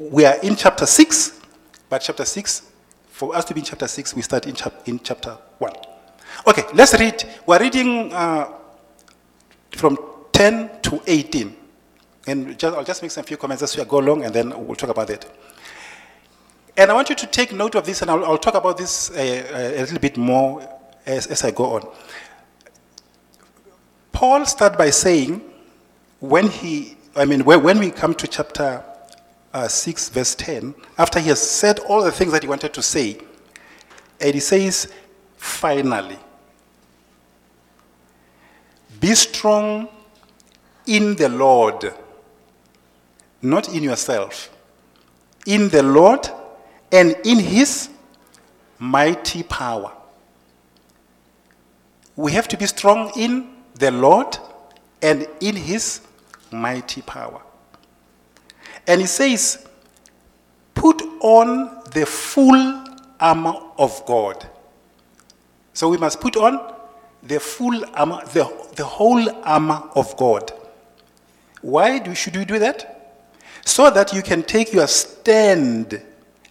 We 0.00 0.24
are 0.24 0.36
in 0.40 0.56
chapter 0.56 0.84
6, 0.84 1.35
but 1.88 1.98
chapter 1.98 2.24
6, 2.24 2.72
for 3.08 3.34
us 3.34 3.44
to 3.46 3.54
be 3.54 3.60
in 3.60 3.66
chapter 3.66 3.86
6, 3.86 4.14
we 4.14 4.22
start 4.22 4.46
in, 4.46 4.54
chap- 4.54 4.86
in 4.86 4.98
chapter 4.98 5.38
1. 5.58 5.72
Okay, 6.46 6.64
let's 6.74 6.98
read. 6.98 7.24
We're 7.46 7.60
reading 7.60 8.12
uh, 8.12 8.52
from 9.70 9.98
10 10.32 10.82
to 10.82 11.00
18. 11.06 11.56
And 12.26 12.58
just, 12.58 12.76
I'll 12.76 12.84
just 12.84 13.02
make 13.02 13.10
some 13.10 13.24
few 13.24 13.36
comments 13.36 13.62
as 13.62 13.76
we 13.76 13.84
go 13.84 14.00
along, 14.00 14.24
and 14.24 14.34
then 14.34 14.66
we'll 14.66 14.74
talk 14.74 14.90
about 14.90 15.06
that. 15.08 15.24
And 16.76 16.90
I 16.90 16.94
want 16.94 17.08
you 17.08 17.16
to 17.16 17.26
take 17.26 17.52
note 17.52 17.74
of 17.74 17.86
this, 17.86 18.02
and 18.02 18.10
I'll, 18.10 18.24
I'll 18.24 18.38
talk 18.38 18.54
about 18.54 18.76
this 18.76 19.10
uh, 19.10 19.72
a 19.76 19.80
little 19.80 19.98
bit 19.98 20.16
more 20.16 20.68
as, 21.06 21.26
as 21.28 21.44
I 21.44 21.52
go 21.52 21.76
on. 21.76 21.88
Paul 24.12 24.44
starts 24.44 24.76
by 24.76 24.90
saying, 24.90 25.42
when 26.20 26.48
he, 26.48 26.96
I 27.14 27.24
mean, 27.24 27.44
when 27.44 27.78
we 27.78 27.90
come 27.90 28.14
to 28.14 28.26
chapter 28.26 28.82
uh, 29.52 29.68
6, 29.68 30.08
verse 30.10 30.34
10, 30.34 30.74
after 30.98 31.18
he 31.20 31.28
has 31.28 31.40
said 31.40 31.78
all 31.80 32.02
the 32.02 32.12
things 32.12 32.32
that 32.32 32.42
he 32.42 32.48
wanted 32.48 32.72
to 32.74 32.82
say, 32.82 33.20
and 34.20 34.34
he 34.34 34.40
says, 34.40 34.92
finally, 35.36 36.18
be 39.00 39.14
strong 39.14 39.88
in 40.86 41.16
the 41.16 41.28
Lord, 41.28 41.92
not 43.42 43.68
in 43.68 43.82
yourself. 43.82 44.50
In 45.46 45.68
the 45.68 45.82
Lord 45.82 46.28
and 46.90 47.14
in 47.24 47.38
his 47.38 47.90
mighty 48.78 49.42
power. 49.42 49.92
We 52.14 52.32
have 52.32 52.48
to 52.48 52.56
be 52.56 52.66
strong 52.66 53.12
in 53.16 53.54
the 53.74 53.90
Lord 53.90 54.38
and 55.02 55.26
in 55.40 55.56
his 55.56 56.00
mighty 56.50 57.02
power. 57.02 57.42
And 58.86 59.00
he 59.00 59.06
says, 59.06 59.66
put 60.74 61.02
on 61.20 61.82
the 61.92 62.06
full 62.06 62.84
armor 63.18 63.54
of 63.78 64.04
God. 64.06 64.46
So 65.72 65.88
we 65.88 65.96
must 65.96 66.20
put 66.20 66.36
on 66.36 66.74
the 67.22 67.40
full 67.40 67.84
armor, 67.94 68.20
the, 68.32 68.50
the 68.76 68.84
whole 68.84 69.28
armor 69.44 69.82
of 69.94 70.16
God. 70.16 70.52
Why 71.62 71.98
do, 71.98 72.14
should 72.14 72.36
we 72.36 72.44
do 72.44 72.58
that? 72.58 73.24
So 73.64 73.90
that 73.90 74.12
you 74.12 74.22
can 74.22 74.42
take 74.42 74.72
your 74.72 74.86
stand 74.86 76.00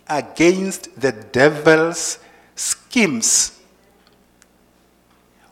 against 0.08 1.00
the 1.00 1.12
devil's 1.12 2.20
schemes. 2.56 3.60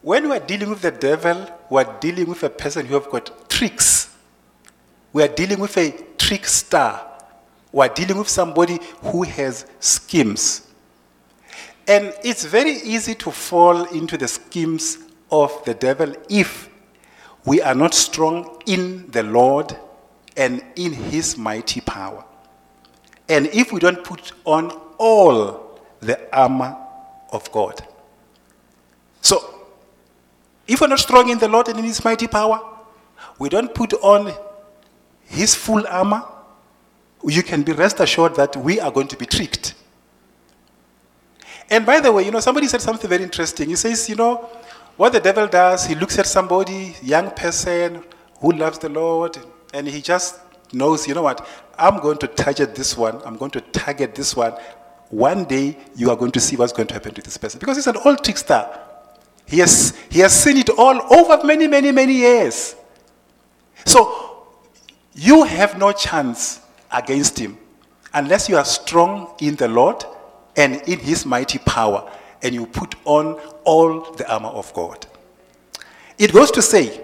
When 0.02 0.28
we're 0.28 0.40
dealing 0.40 0.70
with 0.70 0.82
the 0.82 0.92
devil, 0.92 1.50
we're 1.70 1.86
dealing 2.00 2.28
with 2.28 2.44
a 2.44 2.50
person 2.50 2.86
who 2.86 2.96
have 2.96 3.10
got 3.10 3.50
tricks. 3.50 4.14
We 5.14 5.24
are 5.24 5.30
dealing 5.30 5.60
with 5.60 5.78
a 5.78 5.92
trickster. 6.24 7.00
We're 7.74 7.90
dealing 7.90 8.18
with 8.18 8.30
somebody 8.30 8.80
who 9.02 9.24
has 9.24 9.66
schemes. 9.80 10.68
And 11.86 12.14
it's 12.24 12.46
very 12.46 12.72
easy 12.72 13.14
to 13.16 13.32
fall 13.32 13.84
into 13.86 14.18
the 14.18 14.28
schemes 14.28 15.00
of 15.30 15.52
the 15.66 15.74
devil 15.74 16.16
if 16.30 16.70
we 17.46 17.62
are 17.62 17.76
not 17.76 17.94
strong 17.94 18.62
in 18.66 19.12
the 19.12 19.24
Lord 19.24 19.76
and 20.38 20.64
in 20.78 20.94
his 20.94 21.38
mighty 21.38 21.82
power. 21.82 22.24
And 23.28 23.48
if 23.48 23.74
we 23.74 23.82
don't 23.82 24.02
put 24.04 24.32
on 24.46 24.72
all 24.98 25.80
the 26.00 26.18
armor 26.34 26.78
of 27.34 27.52
God. 27.52 27.86
So, 29.22 29.66
if 30.68 30.80
we're 30.80 30.88
not 30.88 31.00
strong 31.00 31.30
in 31.30 31.38
the 31.38 31.50
Lord 31.50 31.68
and 31.68 31.80
in 31.80 31.86
his 31.86 32.04
mighty 32.06 32.28
power, 32.28 32.62
we 33.40 33.50
don't 33.50 33.74
put 33.76 33.94
on 33.96 34.34
his 35.34 35.56
full 35.56 35.86
armor, 35.88 36.24
you 37.26 37.42
can 37.42 37.64
be 37.64 37.72
rest 37.72 38.00
assured 38.00 38.36
that 38.36 38.56
we 38.56 38.80
are 38.80 38.92
going 38.92 39.08
to 39.08 39.18
be 39.18 39.26
tricked. 39.26 39.74
And 41.70 41.86
by 41.86 42.00
the 42.00 42.12
way, 42.12 42.24
you 42.26 42.32
know, 42.32 42.40
somebody 42.40 42.68
said 42.68 42.82
something 42.82 43.10
very 43.10 43.24
interesting. 43.24 43.70
He 43.70 43.76
says, 43.76 44.08
you 44.10 44.16
know, 44.16 44.50
what 44.96 45.12
the 45.12 45.20
devil 45.20 45.48
does, 45.48 45.86
he 45.86 45.96
looks 45.96 46.20
at 46.20 46.28
somebody, 46.28 46.96
young 47.02 47.32
person 47.32 48.04
who 48.40 48.52
loves 48.52 48.78
the 48.78 48.90
Lord, 48.90 49.38
and 49.74 49.88
he 49.88 50.02
just 50.02 50.40
knows, 50.72 51.08
you 51.08 51.16
know 51.16 51.24
what, 51.24 51.48
I'm 51.80 52.00
going 52.00 52.20
to 52.20 52.28
target 52.28 52.76
this 52.76 52.96
one, 52.96 53.20
I'm 53.26 53.38
going 53.38 53.52
to 53.52 53.62
target 53.62 54.14
this 54.14 54.36
one. 54.36 54.54
One 55.10 55.46
day 55.46 55.78
you 55.96 56.10
are 56.10 56.16
going 56.16 56.32
to 56.32 56.40
see 56.40 56.56
what's 56.56 56.74
going 56.74 56.88
to 56.88 56.94
happen 56.94 57.14
to 57.14 57.22
this 57.22 57.38
person. 57.38 57.60
Because 57.60 57.78
he's 57.78 57.88
an 57.88 57.98
old 58.06 58.24
trickster. 58.24 58.68
He 59.46 59.60
has, 59.60 59.96
he 60.10 60.20
has 60.20 60.34
seen 60.34 60.58
it 60.58 60.70
all 60.70 61.14
over 61.14 61.44
many, 61.46 61.68
many, 61.68 61.92
many 61.92 62.14
years. 62.14 62.76
So 63.86 64.33
you 65.16 65.44
have 65.44 65.78
no 65.78 65.92
chance 65.92 66.62
against 66.92 67.40
him 67.40 67.58
unless 68.14 68.50
you 68.50 68.58
are 68.58 68.66
strong 68.66 69.34
in 69.40 69.56
the 69.56 69.68
Lord 69.68 70.04
and 70.56 70.76
in 70.88 71.00
his 71.00 71.26
mighty 71.26 71.60
power 71.60 72.12
and 72.42 72.54
you 72.54 72.66
put 72.66 72.96
on 73.06 73.40
all 73.64 74.12
the 74.14 74.32
armor 74.32 74.50
of 74.50 74.74
God. 74.74 75.06
It 76.18 76.32
goes 76.32 76.52
to 76.52 76.62
say, 76.62 77.02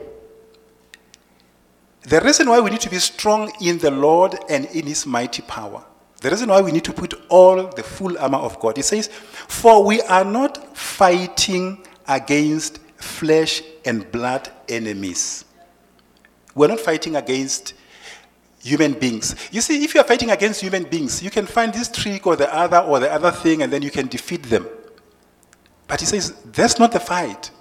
the 2.03 2.21
reason 2.21 2.49
why 2.49 2.59
we 2.59 2.69
need 2.69 2.81
to 2.81 2.89
be 2.89 2.99
strong 2.99 3.51
in 3.61 3.77
the 3.77 3.91
Lord 3.91 4.37
and 4.49 4.65
in 4.65 4.85
his 4.85 5.05
mighty 5.05 5.41
power, 5.41 5.83
the 6.21 6.29
reason 6.29 6.49
why 6.49 6.61
we 6.61 6.71
need 6.71 6.83
to 6.85 6.93
put 6.93 7.13
all 7.29 7.67
the 7.67 7.83
full 7.83 8.17
armor 8.17 8.39
of 8.39 8.59
God, 8.59 8.77
it 8.77 8.83
says, 8.83 9.07
For 9.07 9.83
we 9.85 10.01
are 10.01 10.25
not 10.25 10.75
fighting 10.77 11.85
against 12.07 12.79
flesh 12.97 13.61
and 13.85 14.09
blood 14.11 14.49
enemies. 14.67 15.45
We're 16.55 16.67
not 16.67 16.79
fighting 16.79 17.15
against 17.15 17.73
human 18.61 18.93
beings. 18.93 19.35
You 19.51 19.61
see, 19.61 19.83
if 19.83 19.93
you're 19.93 20.03
fighting 20.03 20.31
against 20.31 20.61
human 20.61 20.83
beings, 20.83 21.23
you 21.23 21.29
can 21.29 21.45
find 21.45 21.73
this 21.73 21.89
trick 21.89 22.27
or 22.27 22.35
the 22.35 22.53
other 22.53 22.79
or 22.79 22.99
the 22.99 23.11
other 23.11 23.31
thing 23.31 23.61
and 23.61 23.71
then 23.71 23.81
you 23.81 23.91
can 23.91 24.07
defeat 24.07 24.43
them. 24.43 24.67
But 25.87 26.01
he 26.01 26.05
says, 26.05 26.31
that's 26.45 26.77
not 26.77 26.91
the 26.91 26.99
fight. 26.99 27.51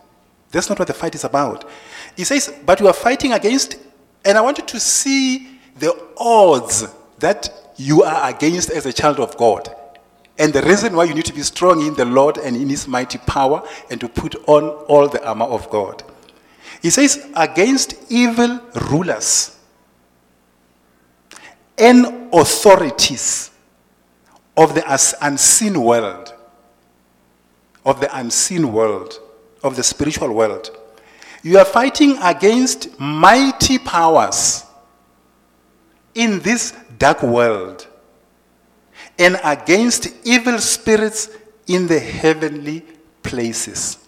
That's 0.50 0.68
not 0.68 0.78
what 0.78 0.88
the 0.88 0.94
fight 0.94 1.14
is 1.14 1.24
about. 1.24 1.68
He 2.16 2.24
says, 2.24 2.52
but 2.66 2.80
you 2.80 2.88
are 2.88 2.92
fighting 2.92 3.32
against 3.32 3.76
and 4.24 4.36
I 4.36 4.40
want 4.40 4.58
you 4.58 4.64
to 4.64 4.80
see 4.80 5.58
the 5.76 5.96
odds 6.16 6.86
that 7.20 7.72
you 7.76 8.02
are 8.02 8.28
against 8.28 8.70
as 8.70 8.84
a 8.86 8.92
child 8.92 9.20
of 9.20 9.36
God. 9.36 9.74
And 10.36 10.52
the 10.52 10.62
reason 10.62 10.94
why 10.94 11.04
you 11.04 11.14
need 11.14 11.24
to 11.26 11.32
be 11.32 11.42
strong 11.42 11.84
in 11.86 11.94
the 11.94 12.04
Lord 12.04 12.38
and 12.38 12.56
in 12.56 12.68
his 12.68 12.86
mighty 12.86 13.18
power 13.18 13.62
and 13.90 14.00
to 14.00 14.08
put 14.08 14.34
on 14.48 14.68
all 14.86 15.08
the 15.08 15.24
armor 15.26 15.46
of 15.46 15.68
God. 15.70 16.02
He 16.82 16.90
says, 16.90 17.28
against 17.34 17.94
evil 18.10 18.60
rulers 18.90 19.57
and 21.78 22.28
authorities 22.32 23.50
of 24.56 24.74
the 24.74 24.84
unseen 25.22 25.80
world, 25.80 26.34
of 27.84 28.00
the 28.00 28.16
unseen 28.18 28.72
world, 28.72 29.20
of 29.62 29.76
the 29.76 29.82
spiritual 29.82 30.32
world. 30.32 30.76
You 31.42 31.58
are 31.58 31.64
fighting 31.64 32.18
against 32.22 32.98
mighty 32.98 33.78
powers 33.78 34.64
in 36.14 36.40
this 36.40 36.72
dark 36.98 37.22
world 37.22 37.86
and 39.18 39.38
against 39.44 40.08
evil 40.24 40.58
spirits 40.58 41.30
in 41.68 41.86
the 41.86 41.98
heavenly 41.98 42.84
places. 43.22 43.98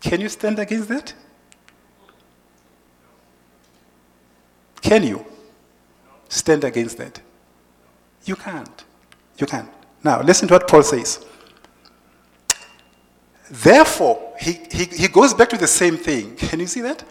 Can 0.00 0.20
you 0.20 0.28
stand 0.28 0.58
against 0.58 0.88
that? 0.88 1.14
Can 4.80 5.02
you 5.04 5.24
stand 6.28 6.64
against 6.64 6.98
that? 6.98 7.20
You 8.24 8.36
can't. 8.36 8.84
You 9.38 9.46
can't. 9.46 9.68
Now, 10.04 10.22
listen 10.22 10.48
to 10.48 10.54
what 10.54 10.68
Paul 10.68 10.82
says. 10.82 11.24
Therefore, 13.50 14.34
he, 14.38 14.60
he, 14.70 14.84
he 14.84 15.08
goes 15.08 15.32
back 15.34 15.48
to 15.50 15.56
the 15.56 15.66
same 15.66 15.96
thing. 15.96 16.36
Can 16.36 16.60
you 16.60 16.66
see 16.66 16.82
that? 16.82 17.02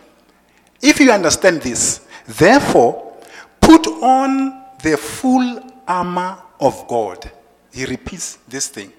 If 0.81 0.99
you 0.99 1.11
understand 1.11 1.61
this, 1.61 2.05
therefore, 2.27 3.17
put 3.59 3.87
on 3.87 4.63
the 4.83 4.95
full 4.97 5.59
armor 5.87 6.37
of 6.59 6.87
God. 6.87 7.31
He 7.71 7.85
repeats 7.85 8.37
this 8.47 8.67
thing. 8.67 8.93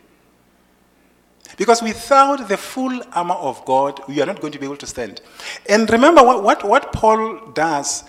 Because 1.56 1.82
without 1.82 2.48
the 2.48 2.56
full 2.56 3.00
armor 3.12 3.34
of 3.34 3.64
God, 3.64 4.00
we 4.08 4.20
are 4.20 4.26
not 4.26 4.40
going 4.40 4.52
to 4.52 4.58
be 4.58 4.66
able 4.66 4.76
to 4.76 4.86
stand. 4.86 5.20
And 5.68 5.88
remember 5.90 6.22
what, 6.22 6.42
what, 6.42 6.64
what 6.64 6.92
Paul 6.92 7.50
does 7.52 8.04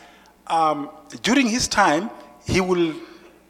um, 0.47 0.89
during 1.23 1.47
his 1.47 1.67
time, 1.67 2.09
he 2.45 2.61
will 2.61 2.93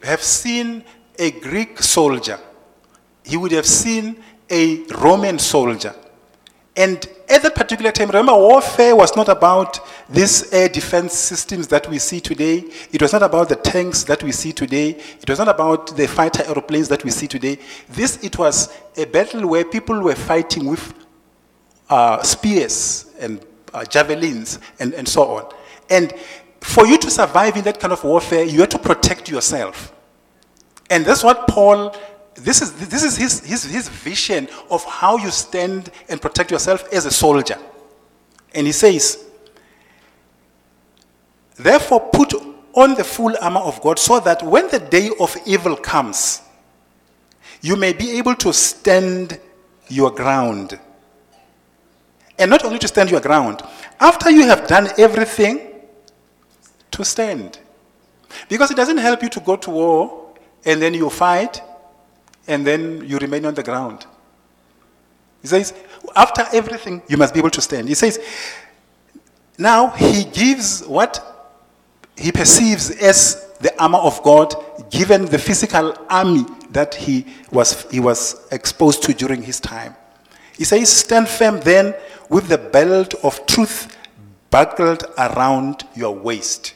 have 0.04 0.22
seen 0.22 0.84
a 1.18 1.32
Greek 1.32 1.82
soldier, 1.82 2.40
he 3.24 3.38
would 3.38 3.52
have 3.52 3.66
seen 3.66 4.22
a 4.50 4.84
Roman 4.86 5.38
soldier. 5.38 5.94
And 6.76 7.06
at 7.28 7.44
that 7.44 7.56
particular 7.56 7.92
time, 7.92 8.08
remember, 8.08 8.34
warfare 8.34 8.96
was 8.96 9.14
not 9.16 9.28
about 9.28 9.80
these 10.10 10.52
air 10.54 10.70
defense 10.70 11.14
systems 11.14 11.68
that 11.68 11.90
we 11.90 12.00
see 12.00 12.22
today. 12.22 12.64
It 12.92 13.02
was 13.02 13.12
not 13.12 13.22
about 13.22 13.50
the 13.50 13.58
tanks 13.58 14.06
that 14.06 14.24
we 14.24 14.32
see 14.32 14.54
today. 14.54 14.92
It 15.22 15.30
was 15.30 15.40
not 15.40 15.50
about 15.50 15.96
the 15.98 16.08
fighter 16.08 16.44
aeroplanes 16.46 16.88
that 16.88 17.04
we 17.04 17.12
see 17.12 17.28
today. 17.28 17.60
This, 17.90 18.24
it 18.24 18.38
was 18.38 18.74
a 18.96 19.06
battle 19.06 19.46
where 19.48 19.66
people 19.66 20.00
were 20.00 20.16
fighting 20.16 20.68
with 20.68 20.94
uh, 21.90 22.24
spears 22.24 23.14
and 23.20 23.46
uh, 23.74 23.84
javelins 23.84 24.60
and, 24.80 24.94
and 24.94 25.08
so 25.08 25.24
on. 25.24 25.52
And 25.90 26.14
for 26.62 26.86
you 26.86 26.98
to 26.98 27.10
survive 27.10 27.56
in 27.56 27.64
that 27.64 27.80
kind 27.80 27.94
of 27.94 28.04
warfare, 28.04 28.44
you 28.44 28.60
have 28.60 28.70
to 28.70 28.80
protect 28.80 29.30
yourself. 29.30 29.94
And 30.90 31.06
that's 31.06 31.24
what 31.24 31.48
Paul 31.48 31.96
this 32.44 32.62
is, 32.62 32.74
this 32.90 33.04
is 33.04 33.18
his, 33.18 33.46
his, 33.46 33.64
his 33.64 33.90
vision 33.90 34.48
of 34.70 34.84
how 34.86 35.18
you 35.18 35.30
stand 35.30 35.92
and 36.08 36.22
protect 36.22 36.52
yourself 36.52 36.88
as 36.94 37.06
a 37.06 37.12
soldier. 37.12 37.58
And 38.54 38.66
he 38.66 38.74
says, 38.74 39.26
Therefore, 41.56 42.10
put 42.12 42.34
on 42.74 42.96
the 42.96 43.04
full 43.04 43.36
armor 43.42 43.60
of 43.60 43.82
God 43.82 44.00
so 44.00 44.20
that 44.22 44.42
when 44.42 44.70
the 44.70 44.80
day 44.80 45.10
of 45.20 45.36
evil 45.46 45.76
comes, 45.76 46.42
you 47.62 47.76
may 47.76 47.92
be 47.92 48.18
able 48.18 48.36
to 48.36 48.54
stand 48.54 49.38
your 49.90 50.12
ground. 50.12 50.80
And 52.38 52.50
not 52.50 52.64
only 52.64 52.80
to 52.80 52.88
stand 52.88 53.12
your 53.12 53.20
ground, 53.20 53.62
after 54.00 54.30
you 54.32 54.48
have 54.48 54.66
done 54.68 54.88
everything, 54.98 55.69
to 57.00 57.06
stand. 57.06 57.60
Because 58.48 58.70
it 58.72 58.78
doesn't 58.78 58.98
help 58.98 59.24
you 59.24 59.30
to 59.30 59.40
go 59.40 59.56
to 59.56 59.70
war 59.70 60.34
and 60.66 60.82
then 60.82 60.94
you 60.94 61.10
fight 61.10 61.62
and 62.48 62.68
then 62.68 63.04
you 63.06 63.18
remain 63.18 63.46
on 63.46 63.54
the 63.54 63.64
ground. 63.64 64.06
He 65.42 65.48
says, 65.48 65.74
after 66.16 66.46
everything, 66.54 67.02
you 67.08 67.18
must 67.18 67.34
be 67.34 67.40
able 67.40 67.52
to 67.52 67.62
stand. 67.62 67.88
He 67.88 67.96
says, 67.96 68.20
now 69.58 69.90
he 69.90 70.26
gives 70.26 70.86
what 70.86 71.14
he 72.18 72.32
perceives 72.32 72.92
as 72.92 73.48
the 73.62 73.72
armor 73.82 74.00
of 74.00 74.22
God, 74.24 74.54
given 74.90 75.26
the 75.26 75.38
physical 75.38 75.94
army 76.10 76.46
that 76.72 76.96
he 76.96 77.26
was, 77.52 77.90
he 77.90 78.00
was 78.00 78.48
exposed 78.52 79.04
to 79.04 79.14
during 79.14 79.42
his 79.42 79.60
time. 79.60 79.96
He 80.58 80.66
says, 80.66 80.92
Stand 80.92 81.28
firm 81.28 81.60
then 81.62 81.94
with 82.30 82.48
the 82.48 82.58
belt 82.58 83.16
of 83.24 83.46
truth 83.46 83.98
buckled 84.50 85.06
around 85.18 85.84
your 85.96 86.16
waist, 86.16 86.74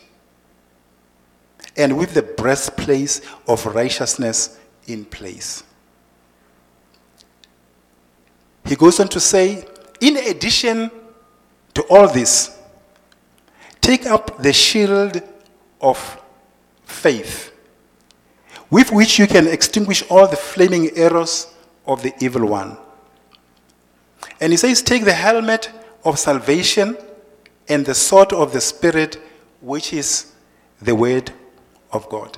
and 1.75 1.97
with 1.97 2.13
the 2.13 2.21
breastplate 2.21 3.21
of 3.47 3.65
righteousness 3.65 4.59
in 4.88 5.05
place. 5.05 5.63
He 8.65 8.75
goes 8.75 8.99
on 8.99 9.07
to 9.09 9.19
say, 9.19 9.65
in 9.99 10.17
addition 10.17 10.91
to 11.73 11.81
all 11.89 12.07
this, 12.07 12.59
take 13.81 14.05
up 14.05 14.41
the 14.41 14.53
shield 14.53 15.21
of 15.81 16.21
faith, 16.86 17.51
with 18.69 18.91
which 18.91 19.19
you 19.19 19.27
can 19.27 19.47
extinguish 19.47 20.03
all 20.09 20.27
the 20.27 20.36
flaming 20.36 20.95
arrows 20.97 21.53
of 21.86 22.01
the 22.03 22.13
evil 22.19 22.45
one. 22.45 22.77
And 24.39 24.53
he 24.53 24.57
says, 24.57 24.81
take 24.81 25.05
the 25.05 25.13
helmet 25.13 25.69
of 26.05 26.19
salvation 26.19 26.97
and 27.67 27.86
the 27.86 27.93
sword 27.93 28.33
of 28.33 28.53
the 28.53 28.62
Spirit, 28.62 29.21
which 29.62 29.93
is 29.93 30.33
the 30.81 30.95
word 30.95 31.31
of 31.93 32.10
God. 32.10 32.38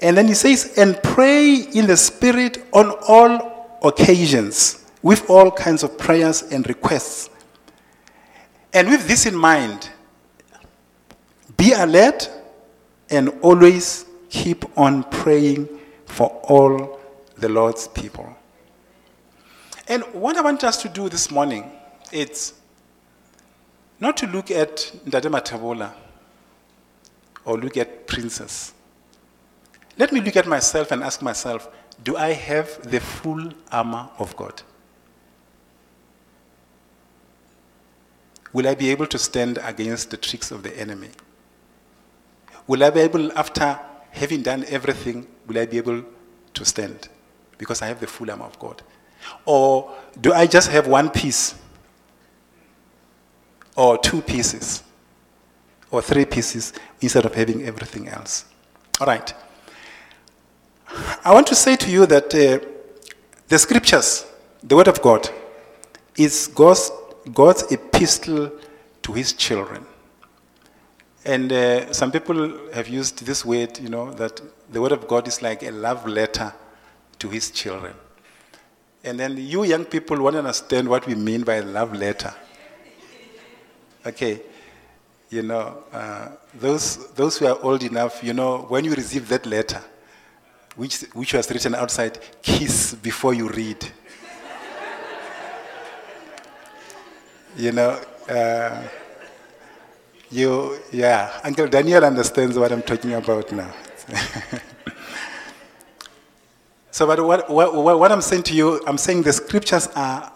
And 0.00 0.16
then 0.16 0.26
he 0.26 0.34
says, 0.34 0.74
and 0.76 1.00
pray 1.02 1.54
in 1.54 1.86
the 1.86 1.96
Spirit 1.96 2.66
on 2.72 2.90
all 3.06 3.78
occasions 3.82 4.84
with 5.00 5.30
all 5.30 5.50
kinds 5.50 5.84
of 5.84 5.96
prayers 5.96 6.42
and 6.42 6.68
requests. 6.68 7.30
And 8.72 8.88
with 8.88 9.06
this 9.06 9.26
in 9.26 9.36
mind, 9.36 9.90
be 11.56 11.72
alert 11.72 12.28
and 13.10 13.28
always 13.42 14.06
keep 14.28 14.64
on 14.76 15.04
praying 15.04 15.68
for 16.06 16.28
all 16.48 16.98
the 17.36 17.48
Lord's 17.48 17.86
people. 17.88 18.36
And 19.86 20.02
what 20.12 20.36
I 20.36 20.40
want 20.40 20.64
us 20.64 20.80
to 20.82 20.88
do 20.88 21.08
this 21.08 21.30
morning 21.30 21.70
is 22.10 22.54
not 24.00 24.16
to 24.16 24.26
look 24.26 24.50
at 24.50 24.76
Ndade 25.04 25.30
Matabola 25.30 25.92
or 27.44 27.58
look 27.58 27.76
at 27.76 28.06
princes. 28.06 28.72
let 29.98 30.12
me 30.12 30.20
look 30.20 30.36
at 30.36 30.46
myself 30.46 30.90
and 30.90 31.02
ask 31.02 31.20
myself 31.22 31.68
do 32.02 32.16
I 32.16 32.32
have 32.32 32.90
the 32.90 33.00
full 33.00 33.52
armor 33.70 34.08
of 34.18 34.36
God? 34.36 34.62
Will 38.52 38.68
I 38.68 38.74
be 38.74 38.90
able 38.90 39.06
to 39.06 39.18
stand 39.18 39.58
against 39.62 40.10
the 40.10 40.16
tricks 40.16 40.50
of 40.50 40.62
the 40.62 40.78
enemy? 40.78 41.10
Will 42.66 42.82
I 42.84 42.90
be 42.90 43.00
able, 43.00 43.32
after 43.38 43.78
having 44.10 44.42
done 44.42 44.64
everything, 44.68 45.26
will 45.46 45.58
I 45.58 45.66
be 45.66 45.78
able 45.78 46.04
to 46.54 46.64
stand? 46.64 47.08
Because 47.56 47.82
I 47.82 47.86
have 47.86 48.00
the 48.00 48.06
full 48.06 48.30
armor 48.30 48.44
of 48.44 48.58
God. 48.58 48.82
Or 49.44 49.94
do 50.20 50.32
I 50.32 50.46
just 50.46 50.70
have 50.70 50.86
one 50.86 51.08
piece? 51.10 51.54
Or 53.76 53.96
two 53.96 54.20
pieces? 54.20 54.82
Or 55.92 56.02
three 56.02 56.24
pieces 56.24 56.72
instead 57.00 57.24
of 57.24 57.34
having 57.34 57.62
everything 57.64 58.08
else? 58.08 58.46
All 59.00 59.06
right. 59.06 59.32
I 61.24 61.32
want 61.32 61.46
to 61.46 61.54
say 61.54 61.76
to 61.76 61.90
you 61.90 62.06
that 62.06 62.34
uh, 62.34 62.66
the 63.48 63.58
scriptures, 63.58 64.26
the 64.62 64.74
word 64.74 64.88
of 64.88 65.00
God, 65.00 65.28
is 66.16 66.48
God's, 66.48 66.90
God's 67.32 67.70
epistle 67.70 68.50
to 69.02 69.12
his 69.12 69.32
children. 69.32 69.86
And 71.24 71.52
uh, 71.52 71.92
some 71.92 72.10
people 72.10 72.72
have 72.72 72.88
used 72.88 73.24
this 73.24 73.44
word, 73.44 73.78
you 73.78 73.88
know, 73.88 74.12
that 74.14 74.40
the 74.72 74.80
word 74.80 74.92
of 74.92 75.06
God 75.06 75.28
is 75.28 75.40
like 75.40 75.62
a 75.62 75.70
love 75.70 76.06
letter 76.06 76.52
to 77.20 77.28
his 77.28 77.50
children. 77.50 77.94
And 79.04 79.20
then 79.20 79.36
you 79.36 79.64
young 79.64 79.84
people 79.84 80.20
want 80.20 80.34
to 80.34 80.38
understand 80.38 80.88
what 80.88 81.06
we 81.06 81.14
mean 81.14 81.42
by 81.42 81.56
a 81.56 81.62
love 81.62 81.92
letter. 81.92 82.34
Okay. 84.06 84.40
You 85.32 85.40
know, 85.40 85.82
uh, 85.90 86.28
those, 86.52 87.10
those 87.14 87.38
who 87.38 87.46
are 87.46 87.58
old 87.62 87.82
enough, 87.82 88.22
you 88.22 88.34
know, 88.34 88.66
when 88.68 88.84
you 88.84 88.92
receive 88.92 89.26
that 89.30 89.46
letter, 89.46 89.80
which, 90.76 91.00
which 91.14 91.32
was 91.32 91.50
written 91.50 91.74
outside, 91.74 92.18
kiss 92.42 92.94
before 92.96 93.32
you 93.32 93.48
read. 93.48 93.82
you 97.56 97.72
know, 97.72 97.98
uh, 98.28 98.82
you, 100.30 100.78
yeah, 100.92 101.40
Uncle 101.42 101.66
Daniel 101.66 102.04
understands 102.04 102.58
what 102.58 102.70
I'm 102.70 102.82
talking 102.82 103.14
about 103.14 103.50
now. 103.52 103.72
so, 106.90 107.06
but 107.06 107.24
what, 107.24 107.48
what, 107.48 107.98
what 107.98 108.12
I'm 108.12 108.20
saying 108.20 108.42
to 108.42 108.54
you, 108.54 108.82
I'm 108.86 108.98
saying 108.98 109.22
the 109.22 109.32
scriptures 109.32 109.88
are 109.96 110.30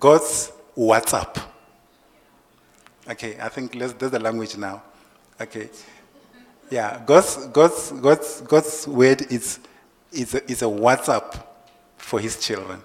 God's 0.00 0.50
WhatsApp. 0.74 1.51
Okay, 3.12 3.36
I 3.38 3.50
think 3.50 3.74
let's, 3.74 3.92
that's 3.92 4.12
the 4.12 4.18
language 4.18 4.56
now. 4.56 4.82
Okay. 5.38 5.68
Yeah, 6.70 7.02
God's, 7.04 7.46
God's, 7.48 7.92
God's, 7.92 8.40
God's 8.40 8.88
word 8.88 9.20
is, 9.30 9.58
is, 10.10 10.34
a, 10.34 10.50
is 10.50 10.62
a 10.62 10.66
WhatsApp 10.66 11.44
for 11.98 12.18
his 12.18 12.40
children. 12.40 12.80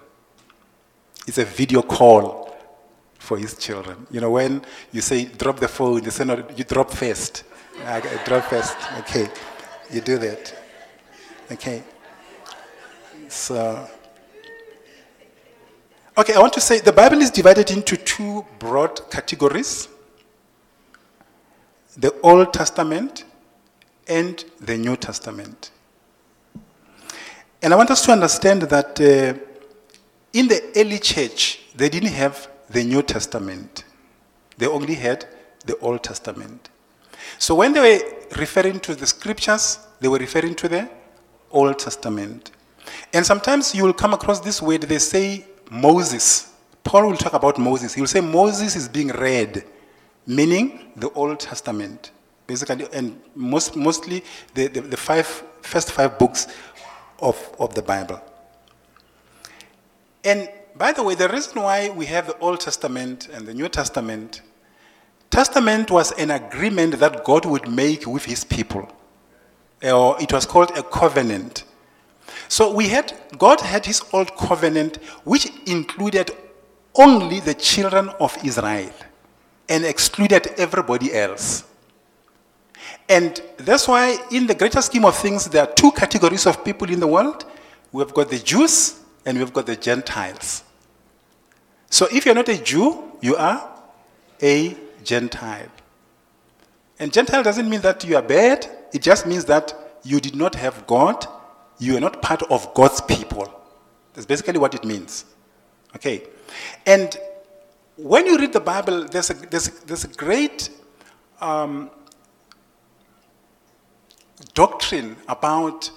It's 1.26 1.38
a 1.38 1.46
video 1.46 1.80
call 1.80 2.54
for 3.18 3.38
his 3.38 3.54
children. 3.54 4.06
You 4.10 4.20
know, 4.20 4.30
when 4.32 4.62
you 4.92 5.00
say 5.00 5.24
drop 5.24 5.60
the 5.60 5.68
phone, 5.68 6.02
they 6.02 6.10
say 6.10 6.24
no, 6.24 6.44
you 6.54 6.64
drop 6.64 6.90
first. 6.90 7.44
Okay, 7.80 8.18
drop 8.26 8.44
first. 8.44 8.76
Okay, 8.98 9.28
you 9.90 10.02
do 10.02 10.18
that. 10.18 10.54
Okay. 11.50 11.82
So, 13.28 13.88
okay, 16.18 16.34
I 16.34 16.38
want 16.38 16.52
to 16.52 16.60
say 16.60 16.80
the 16.80 16.92
Bible 16.92 17.22
is 17.22 17.30
divided 17.30 17.70
into 17.70 17.96
two 17.96 18.44
broad 18.58 19.10
categories 19.10 19.88
the 21.98 22.14
Old 22.22 22.52
Testament 22.52 23.24
and 24.06 24.44
the 24.60 24.76
New 24.76 24.96
Testament. 24.96 25.72
And 27.60 27.74
I 27.74 27.76
want 27.76 27.90
us 27.90 28.04
to 28.06 28.12
understand 28.12 28.62
that 28.62 29.00
uh, 29.00 29.38
in 30.32 30.46
the 30.46 30.62
early 30.76 31.00
church, 31.00 31.60
they 31.74 31.88
didn't 31.88 32.12
have 32.12 32.48
the 32.70 32.84
New 32.84 33.02
Testament, 33.02 33.84
they 34.56 34.66
only 34.66 34.94
had 34.94 35.26
the 35.66 35.76
Old 35.78 36.02
Testament. 36.04 36.70
So 37.38 37.54
when 37.56 37.72
they 37.72 37.80
were 37.80 38.38
referring 38.38 38.80
to 38.80 38.94
the 38.94 39.06
scriptures, 39.06 39.78
they 40.00 40.08
were 40.08 40.18
referring 40.18 40.54
to 40.56 40.68
the 40.68 40.88
Old 41.50 41.78
Testament. 41.78 42.52
And 43.12 43.26
sometimes 43.26 43.74
you 43.74 43.84
will 43.84 43.92
come 43.92 44.14
across 44.14 44.40
this 44.40 44.62
word, 44.62 44.82
they 44.82 44.98
say 44.98 45.44
Moses. 45.70 46.52
Paul 46.84 47.08
will 47.08 47.16
talk 47.16 47.34
about 47.34 47.58
Moses. 47.58 47.94
He 47.94 48.00
will 48.00 48.08
say 48.08 48.20
Moses 48.20 48.76
is 48.76 48.88
being 48.88 49.08
read, 49.08 49.64
meaning 50.28 50.92
the 50.94 51.10
Old 51.12 51.40
Testament. 51.40 52.12
Basically, 52.46 52.86
and 52.92 53.20
most, 53.34 53.74
mostly 53.74 54.22
the, 54.54 54.68
the, 54.68 54.82
the 54.82 54.96
five, 54.96 55.26
first 55.62 55.90
five 55.90 56.18
books 56.18 56.46
of, 57.18 57.36
of 57.58 57.74
the 57.74 57.82
Bible. 57.82 58.20
And 60.22 60.48
by 60.76 60.92
the 60.92 61.02
way, 61.02 61.14
the 61.14 61.28
reason 61.28 61.62
why 61.62 61.88
we 61.90 62.06
have 62.06 62.26
the 62.26 62.38
Old 62.38 62.60
Testament 62.60 63.28
and 63.32 63.46
the 63.46 63.54
New 63.54 63.68
Testament, 63.68 64.42
Testament 65.30 65.90
was 65.90 66.12
an 66.12 66.30
agreement 66.30 66.98
that 67.00 67.24
God 67.24 67.44
would 67.44 67.68
make 67.68 68.06
with 68.06 68.24
his 68.24 68.44
people. 68.44 68.88
Or 69.82 70.20
it 70.20 70.32
was 70.32 70.44
called 70.44 70.76
a 70.76 70.82
covenant. 70.82 71.64
So 72.48 72.74
we 72.74 72.88
had, 72.88 73.14
God 73.38 73.60
had 73.60 73.86
his 73.86 74.02
old 74.12 74.36
covenant, 74.36 74.96
which 75.24 75.50
included 75.66 76.30
only 76.94 77.40
the 77.40 77.54
children 77.54 78.10
of 78.20 78.36
Israel 78.44 78.90
and 79.68 79.84
excluded 79.84 80.48
everybody 80.58 81.12
else. 81.14 81.64
And 83.08 83.40
that's 83.56 83.88
why, 83.88 84.18
in 84.30 84.46
the 84.46 84.54
greater 84.54 84.82
scheme 84.82 85.04
of 85.04 85.16
things, 85.16 85.46
there 85.46 85.62
are 85.62 85.72
two 85.72 85.92
categories 85.92 86.46
of 86.46 86.64
people 86.64 86.90
in 86.90 87.00
the 87.00 87.06
world. 87.06 87.44
We've 87.92 88.12
got 88.12 88.30
the 88.30 88.38
Jews 88.38 89.00
and 89.24 89.38
we've 89.38 89.52
got 89.52 89.66
the 89.66 89.76
Gentiles. 89.76 90.62
So 91.90 92.06
if 92.12 92.26
you're 92.26 92.34
not 92.34 92.48
a 92.48 92.62
Jew, 92.62 93.12
you 93.20 93.36
are 93.36 93.68
a 94.42 94.76
Gentile. 95.04 95.68
And 96.98 97.12
Gentile 97.12 97.42
doesn't 97.42 97.68
mean 97.68 97.80
that 97.80 98.04
you 98.04 98.16
are 98.16 98.22
bad, 98.22 98.68
it 98.92 99.02
just 99.02 99.26
means 99.26 99.46
that 99.46 99.74
you 100.02 100.20
did 100.20 100.34
not 100.34 100.54
have 100.54 100.86
God 100.86 101.26
you 101.78 101.96
are 101.96 102.00
not 102.00 102.20
part 102.20 102.42
of 102.50 102.72
God's 102.74 103.00
people. 103.00 103.52
That's 104.14 104.26
basically 104.26 104.58
what 104.58 104.74
it 104.74 104.84
means. 104.84 105.24
Okay. 105.94 106.24
And 106.86 107.16
when 107.98 108.26
you 108.26 108.38
read 108.38 108.52
the 108.52 108.60
Bible, 108.60 109.04
there's 109.04 109.30
a, 109.30 109.34
there's 109.34 109.68
there's 109.80 110.04
a 110.04 110.08
great 110.08 110.70
um, 111.40 111.90
doctrine 114.54 115.16
about 115.28 115.90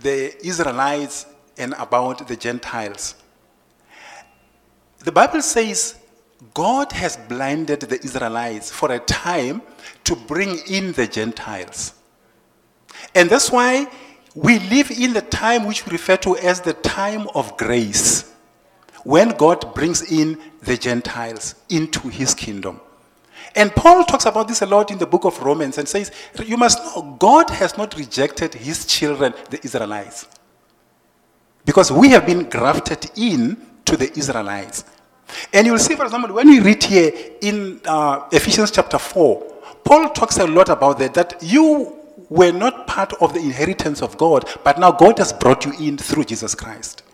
the 0.00 0.34
Israelites 0.44 1.26
and 1.58 1.74
about 1.78 2.26
the 2.26 2.36
Gentiles. 2.36 3.14
The 4.98 5.12
Bible 5.12 5.42
says 5.42 5.96
God 6.54 6.92
has 6.92 7.16
blinded 7.16 7.80
the 7.80 8.02
Israelites 8.02 8.70
for 8.70 8.92
a 8.92 8.98
time 8.98 9.62
to 10.04 10.16
bring 10.16 10.58
in 10.68 10.92
the 10.92 11.06
Gentiles. 11.06 11.94
And 13.14 13.30
that's 13.30 13.50
why 13.50 13.86
we 14.34 14.58
live 14.58 14.90
in 14.90 15.12
the 15.12 15.22
time 15.22 15.66
which 15.66 15.86
we 15.86 15.92
refer 15.92 16.16
to 16.18 16.36
as 16.36 16.60
the 16.60 16.74
time 16.74 17.28
of 17.34 17.56
grace, 17.56 18.32
when 19.06 19.28
God 19.36 19.72
brings 19.72 20.10
in 20.10 20.36
the 20.62 20.76
Gentiles 20.76 21.54
into 21.68 22.08
his 22.08 22.34
kingdom. 22.34 22.80
And 23.54 23.70
Paul 23.70 24.02
talks 24.04 24.26
about 24.26 24.48
this 24.48 24.62
a 24.62 24.66
lot 24.66 24.90
in 24.90 24.98
the 24.98 25.06
book 25.06 25.24
of 25.24 25.40
Romans 25.44 25.78
and 25.78 25.88
says, 25.88 26.10
You 26.44 26.56
must 26.56 26.82
know, 26.82 27.16
God 27.20 27.48
has 27.50 27.78
not 27.78 27.96
rejected 27.96 28.54
his 28.54 28.84
children, 28.84 29.32
the 29.48 29.64
Israelites. 29.64 30.26
Because 31.64 31.92
we 31.92 32.08
have 32.08 32.26
been 32.26 32.50
grafted 32.50 33.08
in 33.14 33.56
to 33.84 33.96
the 33.96 34.10
Israelites. 34.18 34.84
And 35.52 35.68
you'll 35.68 35.78
see, 35.78 35.94
for 35.94 36.04
example, 36.04 36.34
when 36.34 36.48
we 36.48 36.58
read 36.58 36.82
here 36.82 37.12
in 37.42 37.80
uh, 37.84 38.26
Ephesians 38.32 38.72
chapter 38.72 38.98
4, 38.98 39.54
Paul 39.84 40.08
talks 40.10 40.38
a 40.38 40.46
lot 40.48 40.68
about 40.68 40.98
that, 40.98 41.14
that 41.14 41.40
you 41.40 41.96
were 42.28 42.50
not 42.50 42.88
part 42.88 43.12
of 43.20 43.34
the 43.34 43.40
inheritance 43.40 44.02
of 44.02 44.18
God, 44.18 44.48
but 44.64 44.80
now 44.80 44.90
God 44.90 45.16
has 45.18 45.32
brought 45.32 45.64
you 45.64 45.72
in 45.78 45.96
through 45.96 46.24
Jesus 46.24 46.56
Christ. 46.56 47.04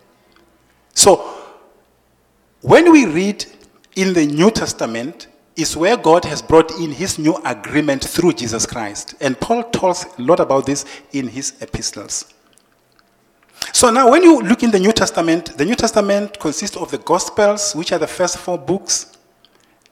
So, 0.95 1.42
when 2.63 2.91
we 2.91 3.05
read 3.05 3.45
in 3.95 4.13
the 4.13 4.25
New 4.25 4.49
Testament, 4.49 5.27
is 5.55 5.77
where 5.77 5.97
God 5.97 6.25
has 6.25 6.41
brought 6.41 6.71
in 6.79 6.91
his 6.91 7.19
new 7.19 7.35
agreement 7.45 8.03
through 8.03 8.33
Jesus 8.33 8.65
Christ. 8.65 9.13
And 9.21 9.39
Paul 9.39 9.63
talks 9.65 10.05
a 10.17 10.21
lot 10.21 10.39
about 10.39 10.65
this 10.65 10.85
in 11.11 11.27
his 11.27 11.53
epistles. 11.61 12.33
So 13.71 13.91
now, 13.91 14.09
when 14.09 14.23
you 14.23 14.41
look 14.41 14.63
in 14.63 14.71
the 14.71 14.79
New 14.79 14.91
Testament, 14.91 15.57
the 15.57 15.65
New 15.65 15.75
Testament 15.75 16.39
consists 16.39 16.75
of 16.75 16.89
the 16.89 16.97
Gospels, 16.97 17.75
which 17.75 17.91
are 17.91 17.99
the 17.99 18.07
first 18.07 18.37
four 18.37 18.57
books, 18.57 19.17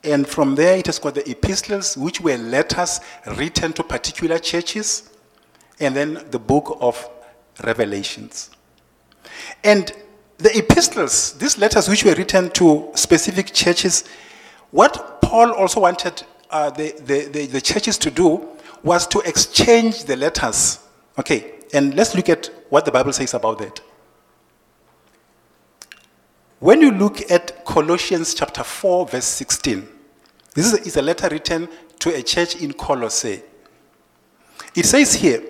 and 0.04 0.26
from 0.26 0.56
there 0.56 0.76
it 0.76 0.86
has 0.86 0.98
got 0.98 1.14
the 1.14 1.28
epistles, 1.30 1.96
which 1.96 2.20
were 2.20 2.36
letters 2.36 3.00
written 3.36 3.72
to 3.74 3.84
particular 3.84 4.38
churches 4.38 5.10
and 5.78 5.94
then 5.94 6.24
the 6.30 6.38
book 6.38 6.76
of 6.80 7.08
Revelations. 7.62 8.50
And 9.62 9.92
the 10.42 10.58
epistles, 10.58 11.34
these 11.34 11.56
letters 11.56 11.88
which 11.88 12.04
were 12.04 12.14
written 12.14 12.50
to 12.50 12.90
specific 12.94 13.52
churches, 13.52 14.04
what 14.70 15.20
Paul 15.22 15.52
also 15.52 15.80
wanted 15.80 16.24
uh, 16.50 16.70
the, 16.70 16.92
the, 17.04 17.28
the, 17.28 17.46
the 17.46 17.60
churches 17.60 17.96
to 17.98 18.10
do 18.10 18.48
was 18.82 19.06
to 19.06 19.20
exchange 19.20 20.04
the 20.04 20.16
letters. 20.16 20.80
Okay, 21.18 21.54
and 21.72 21.94
let's 21.94 22.14
look 22.14 22.28
at 22.28 22.50
what 22.68 22.84
the 22.84 22.90
Bible 22.90 23.12
says 23.12 23.34
about 23.34 23.58
that. 23.58 23.80
When 26.58 26.80
you 26.80 26.90
look 26.90 27.30
at 27.30 27.64
Colossians 27.64 28.34
chapter 28.34 28.62
4, 28.62 29.06
verse 29.06 29.24
16, 29.24 29.88
this 30.54 30.66
is 30.66 30.74
a, 30.74 30.82
is 30.82 30.96
a 30.96 31.02
letter 31.02 31.28
written 31.28 31.68
to 32.00 32.14
a 32.14 32.22
church 32.22 32.56
in 32.56 32.72
Colossae. 32.72 33.42
It 34.74 34.86
says 34.86 35.14
here, 35.14 35.42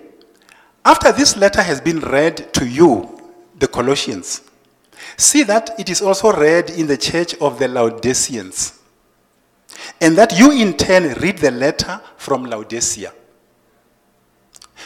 after 0.84 1.12
this 1.12 1.36
letter 1.36 1.62
has 1.62 1.80
been 1.80 2.00
read 2.00 2.52
to 2.54 2.66
you, 2.66 3.18
the 3.58 3.68
Colossians, 3.68 4.42
see 5.16 5.42
that 5.44 5.70
it 5.78 5.88
is 5.90 6.02
also 6.02 6.32
read 6.32 6.70
in 6.70 6.86
the 6.86 6.96
church 6.96 7.34
of 7.40 7.58
the 7.58 7.68
Laodiceans, 7.68 8.80
and 10.00 10.16
that 10.16 10.38
you 10.38 10.52
in 10.52 10.76
turn 10.76 11.14
read 11.20 11.38
the 11.38 11.50
letter 11.50 12.00
from 12.16 12.44
Laodicea. 12.44 13.12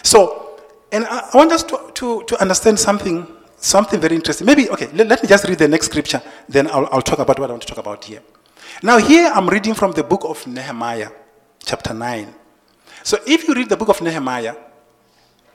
So, 0.03 0.61
and 0.93 1.05
I 1.07 1.29
want 1.35 1.53
us 1.53 1.62
to, 1.65 1.91
to, 1.95 2.23
to 2.25 2.41
understand 2.41 2.79
something, 2.79 3.27
something 3.57 4.01
very 4.01 4.15
interesting. 4.15 4.47
Maybe, 4.47 4.71
okay, 4.71 4.89
let, 4.93 5.09
let 5.09 5.23
me 5.23 5.29
just 5.29 5.45
read 5.49 5.59
the 5.59 5.69
next 5.69 5.87
scripture, 5.87 6.23
then 6.49 6.69
I'll, 6.69 6.89
I'll 6.93 7.03
talk 7.03 7.19
about 7.19 7.39
what 7.39 7.51
I 7.51 7.53
want 7.53 7.62
to 7.62 7.69
talk 7.69 7.79
about 7.79 8.05
here. 8.05 8.23
Now, 8.83 8.99
here 8.99 9.31
I'm 9.35 9.49
reading 9.49 9.75
from 9.75 9.93
the 9.93 10.05
book 10.05 10.25
of 10.25 10.47
Nehemiah, 10.47 11.11
chapter 11.65 11.95
9. 11.95 12.35
So, 13.03 13.19
if 13.27 13.49
you 13.49 13.55
read 13.55 13.69
the 13.69 13.77
book 13.77 13.89
of 13.89 14.01
Nehemiah, 14.03 14.55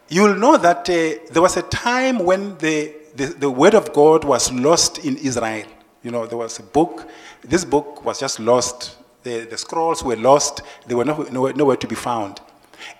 you 0.09 0.23
will 0.23 0.35
know 0.35 0.57
that 0.57 0.89
uh, 0.89 1.31
there 1.31 1.41
was 1.41 1.55
a 1.55 1.61
time 1.61 2.19
when 2.19 2.57
the, 2.57 2.93
the, 3.15 3.25
the, 3.27 3.49
word 3.49 3.73
of 3.73 3.93
God 3.93 4.23
was 4.23 4.51
lost 4.51 5.05
in 5.05 5.17
Israel. 5.17 5.67
You 6.03 6.11
know, 6.11 6.25
there 6.25 6.37
was 6.37 6.59
a 6.59 6.63
book, 6.63 7.07
this 7.43 7.65
book 7.65 8.03
was 8.05 8.19
just 8.19 8.39
lost. 8.39 8.97
The, 9.23 9.45
the 9.45 9.57
scrolls 9.57 10.03
were 10.03 10.15
lost, 10.15 10.61
they 10.87 10.95
were 10.95 11.05
nowhere, 11.05 11.53
nowhere, 11.53 11.77
to 11.77 11.87
be 11.87 11.95
found. 11.95 12.41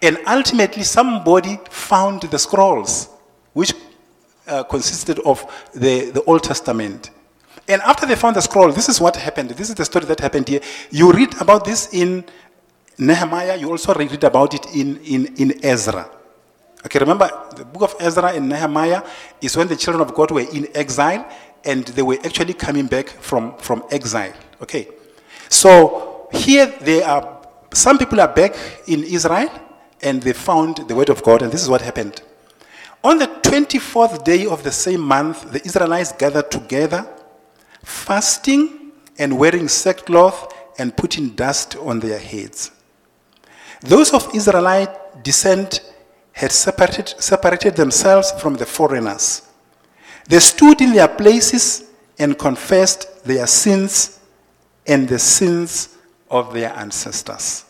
And 0.02 0.19
ultimately, 0.28 0.84
somebody 0.84 1.60
found 1.69 2.21
the 2.24 2.38
scrolls, 2.38 3.10
which 3.54 3.74
uh, 4.47 4.63
consisted 4.63 5.19
of 5.19 5.43
the, 5.74 6.12
the 6.12 6.24
Old 6.24 6.43
Testament. 6.43 7.10
And 7.67 7.82
after 7.82 8.06
they 8.06 8.15
found 8.15 8.36
the 8.36 8.41
scroll, 8.41 8.71
this 8.71 8.89
is 8.89 9.00
what 9.00 9.15
happened. 9.15 9.52
This 9.52 9.69
is 9.69 9.76
the 9.76 9.86
story 9.86 10.06
that 10.06 10.19
happened 10.19 10.47
here. 10.47 10.62
You 10.89 11.12
read 11.12 11.39
about 11.41 11.65
this 11.65 11.93
in 11.93 12.26
Nehemiah, 12.97 13.58
you 13.58 13.69
also 13.69 13.93
read 13.93 14.24
about 14.24 14.54
it 14.54 14.65
in, 14.76 14.97
in, 14.97 15.34
in 15.38 15.65
Ezra. 15.65 16.10
Okay, 16.86 17.00
remember 17.00 17.30
the 17.56 17.63
book 17.65 17.84
of 17.84 17.96
Ezra 18.00 18.34
and 18.34 18.50
Nehemiah 18.50 19.04
is 19.39 19.56
when 19.56 19.67
the 19.67 19.76
children 19.76 20.02
of 20.02 20.13
God 20.13 20.32
were 20.32 20.41
in 20.41 20.67
exile 20.74 21.30
and 21.63 21.86
they 21.86 22.02
were 22.02 22.17
actually 22.24 22.54
coming 22.54 22.88
back 22.88 23.08
from, 23.08 23.56
from 23.58 23.84
exile. 23.91 24.34
Okay, 24.62 24.88
so 25.50 26.28
here 26.34 26.65
they 26.82 27.04
are, 27.04 27.41
some 27.74 27.98
people 27.98 28.20
are 28.20 28.28
back 28.34 28.56
in 28.88 29.04
Israel 29.04 29.50
and 30.02 30.22
they 30.24 30.34
found 30.34 30.78
the 30.88 30.96
word 30.96 31.10
of 31.10 31.22
God, 31.22 31.44
and 31.44 31.52
this 31.52 31.62
is 31.62 31.70
what 31.70 31.82
happened. 31.82 32.22
On 33.04 33.17
the 33.17 33.28
24th 33.28 34.24
day 34.24 34.46
of 34.46 34.63
the 34.63 34.72
same 34.72 35.02
month, 35.02 35.52
the 35.52 35.63
Israelites 35.65 36.12
gathered 36.12 36.50
together 36.50 37.08
fasting 37.84 38.91
and 39.17 39.38
wearing 39.38 39.67
sackcloth 39.67 40.54
and 40.78 40.96
putting 40.96 41.30
dust 41.30 41.76
on 41.78 42.00
their 42.00 42.20
heads. 42.20 42.72
Those 43.82 44.13
of 44.13 44.34
Israelite 44.36 45.24
descent 45.24 45.82
had 46.32 46.52
separated, 46.52 47.10
separated 47.22 47.76
themselves 47.76 48.32
from 48.32 48.56
the 48.56 48.65
foreigners. 48.65 49.44
They 50.28 50.39
stood 50.39 50.82
in 50.82 50.94
their 50.94 51.08
places 51.08 51.89
and 52.17 52.38
confessed 52.38 53.24
their 53.24 53.48
sins 53.48 54.20
and 54.88 55.08
the 55.08 55.20
sins 55.20 55.98
of 56.30 56.54
their 56.54 56.74
ancestors. 56.74 57.65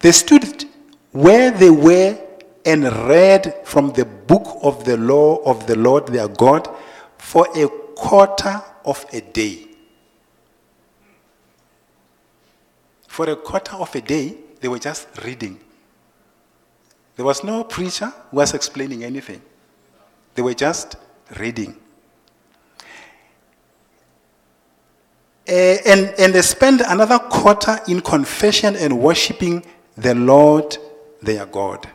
They 0.00 0.12
stood 0.12 0.64
where 1.12 1.50
they 1.50 1.70
were 1.70 2.18
and 2.64 2.84
read 2.84 3.54
from 3.64 3.92
the 3.92 4.04
book 4.04 4.58
of 4.62 4.84
the 4.84 4.96
law 4.96 5.36
of 5.44 5.66
the 5.66 5.76
Lord 5.76 6.08
their 6.08 6.28
God 6.28 6.68
for 7.18 7.46
a 7.54 7.68
quarter 7.94 8.60
of 8.84 9.04
a 9.12 9.20
day. 9.20 9.68
For 13.06 13.28
a 13.28 13.36
quarter 13.36 13.76
of 13.76 13.94
a 13.94 14.00
day, 14.00 14.36
they 14.60 14.68
were 14.68 14.78
just 14.78 15.06
reading. 15.24 15.60
There 17.16 17.24
was 17.24 17.44
no 17.44 17.64
preacher 17.64 18.12
who 18.30 18.38
was 18.38 18.54
explaining 18.54 19.04
anything. 19.04 19.42
They 20.34 20.42
were 20.42 20.54
just 20.54 20.96
reading. 21.38 21.76
Uh, 25.48 25.52
and, 25.52 26.14
and 26.18 26.34
they 26.34 26.42
spent 26.42 26.80
another 26.86 27.18
quarter 27.18 27.78
in 27.88 28.00
confession 28.00 28.76
and 28.76 28.98
worshiping 28.98 29.64
the 29.96 30.14
Lord 30.14 30.76
their 31.20 31.44
God. 31.46 31.88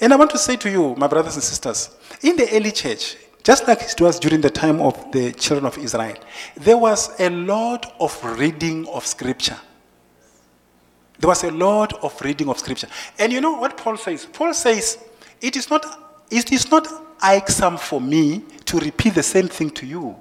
And 0.00 0.12
I 0.12 0.16
want 0.16 0.30
to 0.30 0.38
say 0.38 0.56
to 0.56 0.70
you, 0.70 0.94
my 0.96 1.06
brothers 1.06 1.34
and 1.34 1.42
sisters, 1.42 1.90
in 2.22 2.36
the 2.36 2.48
early 2.54 2.72
church, 2.72 3.16
just 3.42 3.66
like 3.66 3.82
it 3.82 4.00
was 4.00 4.18
during 4.18 4.40
the 4.40 4.50
time 4.50 4.80
of 4.80 5.12
the 5.12 5.32
children 5.32 5.66
of 5.66 5.76
Israel, 5.78 6.16
there 6.56 6.78
was 6.78 7.18
a 7.20 7.28
lot 7.30 7.94
of 8.00 8.38
reading 8.38 8.86
of 8.88 9.06
scripture. 9.06 9.58
There 11.24 11.30
was 11.30 11.42
a 11.42 11.50
lot 11.50 12.04
of 12.04 12.20
reading 12.20 12.50
of 12.50 12.58
scripture. 12.58 12.86
And 13.18 13.32
you 13.32 13.40
know 13.40 13.52
what 13.52 13.78
Paul 13.78 13.96
says? 13.96 14.26
Paul 14.30 14.52
says, 14.52 14.98
it 15.40 15.56
is 15.56 15.70
not, 15.70 15.86
it 16.30 16.52
is 16.52 16.70
not 16.70 16.86
irksome 17.24 17.78
for 17.78 17.98
me 17.98 18.42
to 18.66 18.78
repeat 18.78 19.14
the 19.14 19.22
same 19.22 19.48
thing 19.48 19.70
to 19.70 19.86
you. 19.86 20.14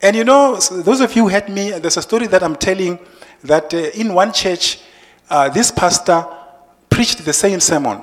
And 0.00 0.16
you 0.16 0.24
know, 0.24 0.56
those 0.56 1.02
of 1.02 1.14
you 1.14 1.24
who 1.24 1.28
had 1.28 1.50
me, 1.50 1.72
there's 1.72 1.98
a 1.98 2.00
story 2.00 2.28
that 2.28 2.42
I'm 2.42 2.56
telling 2.56 2.98
that 3.44 3.74
uh, 3.74 3.90
in 3.92 4.14
one 4.14 4.32
church, 4.32 4.80
uh, 5.28 5.50
this 5.50 5.70
pastor 5.70 6.26
preached 6.88 7.22
the 7.22 7.34
same 7.34 7.60
sermon 7.60 8.00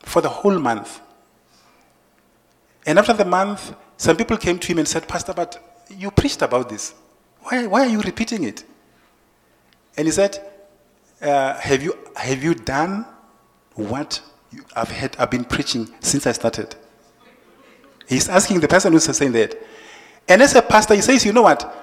for 0.00 0.20
the 0.20 0.30
whole 0.30 0.58
month. 0.58 1.00
And 2.84 2.98
after 2.98 3.12
the 3.12 3.24
month, 3.24 3.72
some 3.96 4.16
people 4.16 4.36
came 4.36 4.58
to 4.58 4.66
him 4.66 4.78
and 4.78 4.88
said, 4.88 5.06
Pastor, 5.06 5.32
but 5.32 5.84
you 5.96 6.10
preached 6.10 6.42
about 6.42 6.68
this. 6.68 6.92
Why, 7.42 7.68
why 7.68 7.82
are 7.82 7.88
you 7.88 8.00
repeating 8.00 8.42
it? 8.42 8.64
And 9.96 10.08
he 10.08 10.10
said, 10.10 10.48
uh, 11.22 11.58
have, 11.58 11.82
you, 11.82 11.96
have 12.16 12.42
you 12.42 12.54
done 12.54 13.06
what 13.74 14.20
you, 14.50 14.64
I've, 14.74 14.90
had, 14.90 15.16
I've 15.18 15.30
been 15.30 15.44
preaching 15.44 15.88
since 16.00 16.26
I 16.26 16.32
started? 16.32 16.74
He's 18.08 18.28
asking 18.28 18.60
the 18.60 18.68
person 18.68 18.92
who's 18.92 19.04
saying 19.04 19.32
that. 19.32 19.56
And 20.28 20.42
as 20.42 20.54
a 20.54 20.62
pastor, 20.62 20.94
he 20.94 21.00
says, 21.00 21.24
You 21.24 21.32
know 21.32 21.42
what? 21.42 21.78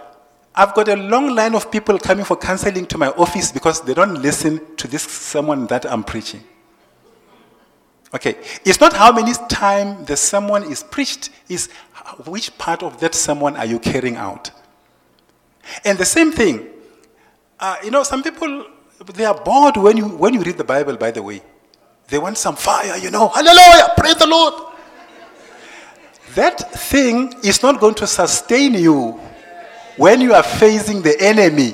I've 0.54 0.74
got 0.74 0.88
a 0.90 0.96
long 0.96 1.34
line 1.36 1.56
of 1.56 1.72
people 1.72 1.98
coming 2.00 2.26
for 2.26 2.36
counseling 2.36 2.86
to 2.88 2.98
my 2.98 3.08
office 3.10 3.52
because 3.52 3.82
they 3.82 3.94
don't 3.94 4.22
listen 4.22 4.76
to 4.76 4.88
this 4.88 5.04
sermon 5.04 5.68
that 5.68 5.86
I'm 5.86 6.04
preaching. 6.04 6.44
Okay, 8.14 8.38
it's 8.66 8.80
not 8.80 8.94
how 8.94 9.12
many 9.12 9.34
times 9.50 10.08
the 10.08 10.18
someone 10.18 10.64
is 10.64 10.84
preached, 10.84 11.30
is 11.48 11.70
which 12.26 12.58
part 12.58 12.82
of 12.82 13.00
that 13.00 13.14
someone 13.14 13.56
are 13.56 13.66
you 13.66 13.80
carrying 13.80 14.16
out. 14.16 14.52
And 15.86 15.98
the 15.98 16.06
same 16.06 16.32
thing, 16.32 16.68
uh, 17.60 17.78
you 17.84 17.92
know, 17.92 18.02
some 18.02 18.24
people 18.24 18.66
they 19.06 19.26
are 19.26 19.40
bored 19.40 19.78
when 19.78 19.98
you 19.98 20.08
when 20.08 20.34
you 20.34 20.42
read 20.42 20.58
the 20.58 20.64
Bible. 20.64 20.98
By 20.98 21.12
the 21.12 21.24
way, 21.24 21.42
they 22.08 22.18
want 22.18 22.38
some 22.38 22.56
fire, 22.56 22.98
you 22.98 23.12
know. 23.12 23.28
Hallelujah, 23.30 23.94
praise 23.98 24.16
the 24.16 24.28
Lord. 24.28 24.54
That 26.36 26.72
thing 26.74 27.34
is 27.44 27.64
not 27.64 27.80
going 27.80 27.96
to 27.96 28.08
sustain 28.08 28.74
you 28.74 29.20
when 29.98 30.22
you 30.22 30.34
are 30.34 30.44
facing 30.44 31.02
the 31.02 31.20
enemy. 31.20 31.74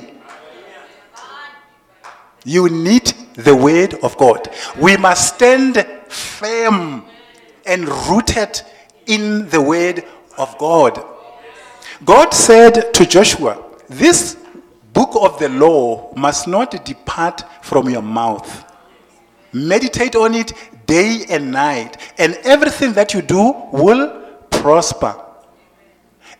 You 2.44 2.68
need 2.68 3.12
the 3.34 3.54
word 3.54 3.94
of 4.02 4.16
God. 4.16 4.48
We 4.78 4.96
must 4.96 5.34
stand 5.34 5.84
firm 6.08 7.04
and 7.66 7.88
rooted 8.08 8.62
in 9.06 9.48
the 9.48 9.60
word 9.60 10.04
of 10.38 10.56
God. 10.58 11.04
God 12.04 12.32
said 12.32 12.94
to 12.94 13.06
Joshua, 13.06 13.62
This 13.88 14.36
book 14.96 15.10
of 15.20 15.38
the 15.38 15.50
law 15.50 16.10
must 16.16 16.48
not 16.48 16.82
depart 16.86 17.44
from 17.62 17.90
your 17.90 18.00
mouth. 18.00 18.64
Meditate 19.52 20.16
on 20.16 20.32
it 20.34 20.54
day 20.86 21.26
and 21.28 21.52
night, 21.52 21.98
and 22.16 22.34
everything 22.44 22.94
that 22.94 23.12
you 23.12 23.20
do 23.20 23.54
will 23.72 24.22
prosper. 24.48 25.14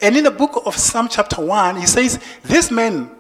And 0.00 0.16
in 0.16 0.24
the 0.24 0.30
book 0.30 0.62
of 0.64 0.74
Psalm, 0.74 1.08
chapter 1.10 1.44
1, 1.44 1.76
he 1.76 1.86
says, 1.86 2.18
This 2.42 2.70
man, 2.70 3.10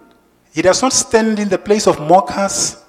he 0.54 0.62
does 0.62 0.80
not 0.80 0.94
stand 0.94 1.38
in 1.38 1.50
the 1.50 1.58
place 1.58 1.86
of 1.86 2.00
mockers, 2.00 2.82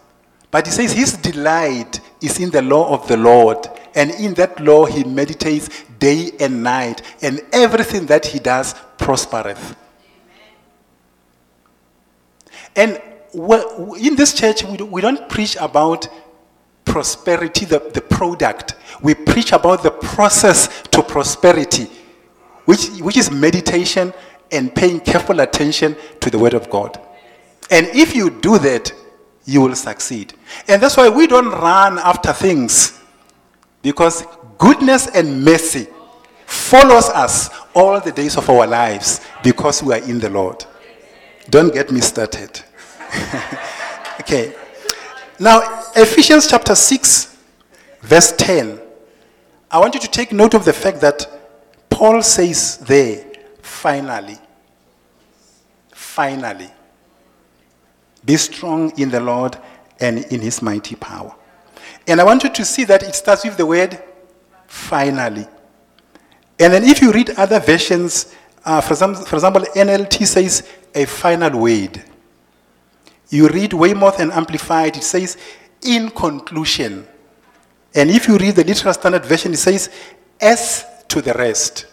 but 0.49 0.65
he 0.65 0.71
says 0.71 0.93
his 0.93 1.17
delight 1.17 1.99
is 2.21 2.39
in 2.39 2.49
the 2.49 2.61
law 2.61 2.93
of 2.93 3.05
the 3.09 3.17
Lord. 3.17 3.67
And 3.93 4.11
in 4.11 4.35
that 4.35 4.61
law 4.61 4.85
he 4.85 5.03
meditates 5.03 5.83
day 5.99 6.31
and 6.39 6.63
night, 6.63 7.01
and 7.21 7.41
everything 7.51 8.05
that 8.05 8.25
he 8.25 8.39
does 8.39 8.73
prospereth. 8.97 9.75
And 12.77 13.01
in 13.99 14.15
this 14.15 14.33
church, 14.33 14.63
we 14.63 15.01
don't 15.01 15.27
preach 15.27 15.57
about 15.59 16.07
prosperity, 16.85 17.65
the, 17.65 17.79
the 17.79 18.01
product. 18.01 18.75
We 19.01 19.13
preach 19.13 19.51
about 19.51 19.83
the 19.83 19.91
process 19.91 20.83
to 20.91 21.03
prosperity 21.03 21.89
which, 22.67 22.89
which 22.99 23.15
is 23.15 23.31
meditation 23.31 24.13
and 24.51 24.75
paying 24.75 24.99
careful 24.99 25.39
attention 25.39 25.95
to 26.19 26.29
the 26.29 26.37
Word 26.37 26.53
of 26.53 26.69
God. 26.69 26.99
And 27.71 27.87
if 27.87 28.13
you 28.13 28.29
do 28.29 28.59
that, 28.59 28.93
you 29.45 29.61
will 29.61 29.75
succeed. 29.75 30.33
And 30.67 30.83
that's 30.83 30.97
why 30.97 31.07
we 31.07 31.27
don't 31.27 31.47
run 31.49 31.97
after 31.99 32.33
things 32.33 32.99
because 33.81 34.25
goodness 34.57 35.07
and 35.07 35.45
mercy 35.45 35.87
follows 36.45 37.07
us 37.09 37.49
all 37.73 38.01
the 38.01 38.11
days 38.11 38.35
of 38.35 38.49
our 38.49 38.67
lives 38.67 39.21
because 39.43 39.81
we 39.81 39.93
are 39.93 40.03
in 40.03 40.19
the 40.19 40.29
Lord. 40.29 40.65
Don't 41.49 41.73
get 41.73 41.89
me 41.89 42.01
started. 42.01 42.61
okay. 44.19 44.53
Now, 45.39 45.83
Ephesians 45.95 46.47
chapter 46.47 46.75
6, 46.75 47.37
verse 48.01 48.31
10. 48.33 48.81
I 49.69 49.79
want 49.79 49.93
you 49.93 49.99
to 49.99 50.07
take 50.07 50.31
note 50.31 50.53
of 50.53 50.65
the 50.65 50.73
fact 50.73 51.01
that 51.01 51.27
Paul 51.89 52.21
says 52.21 52.77
there, 52.77 53.25
finally, 53.61 54.37
finally, 55.91 56.69
be 58.23 58.37
strong 58.37 58.97
in 58.99 59.09
the 59.09 59.19
Lord 59.19 59.57
and 59.99 60.19
in 60.25 60.41
his 60.41 60.61
mighty 60.61 60.95
power. 60.95 61.35
And 62.07 62.21
I 62.21 62.23
want 62.23 62.43
you 62.43 62.49
to 62.49 62.65
see 62.65 62.83
that 62.85 63.03
it 63.03 63.15
starts 63.15 63.43
with 63.43 63.57
the 63.57 63.65
word 63.65 64.01
finally. 64.67 65.47
And 66.59 66.73
then 66.73 66.83
if 66.83 67.01
you 67.01 67.11
read 67.11 67.31
other 67.31 67.59
versions, 67.59 68.33
uh, 68.65 68.81
for, 68.81 68.93
example, 68.93 69.25
for 69.25 69.35
example, 69.35 69.61
NLT 69.75 70.25
says 70.25 70.67
a 70.93 71.05
final 71.05 71.59
word. 71.61 72.03
You 73.29 73.49
read 73.49 73.73
Weymouth 73.73 74.19
and 74.19 74.31
Amplified, 74.31 74.97
it 74.97 75.03
says 75.03 75.37
in 75.81 76.09
conclusion. 76.09 77.07
And 77.93 78.09
if 78.09 78.27
you 78.27 78.37
read 78.37 78.55
the 78.55 78.63
literal 78.63 78.93
standard 78.93 79.25
version, 79.25 79.53
it 79.53 79.57
says 79.57 79.89
as 80.39 80.85
to 81.07 81.21
the 81.21 81.33
rest. 81.33 81.87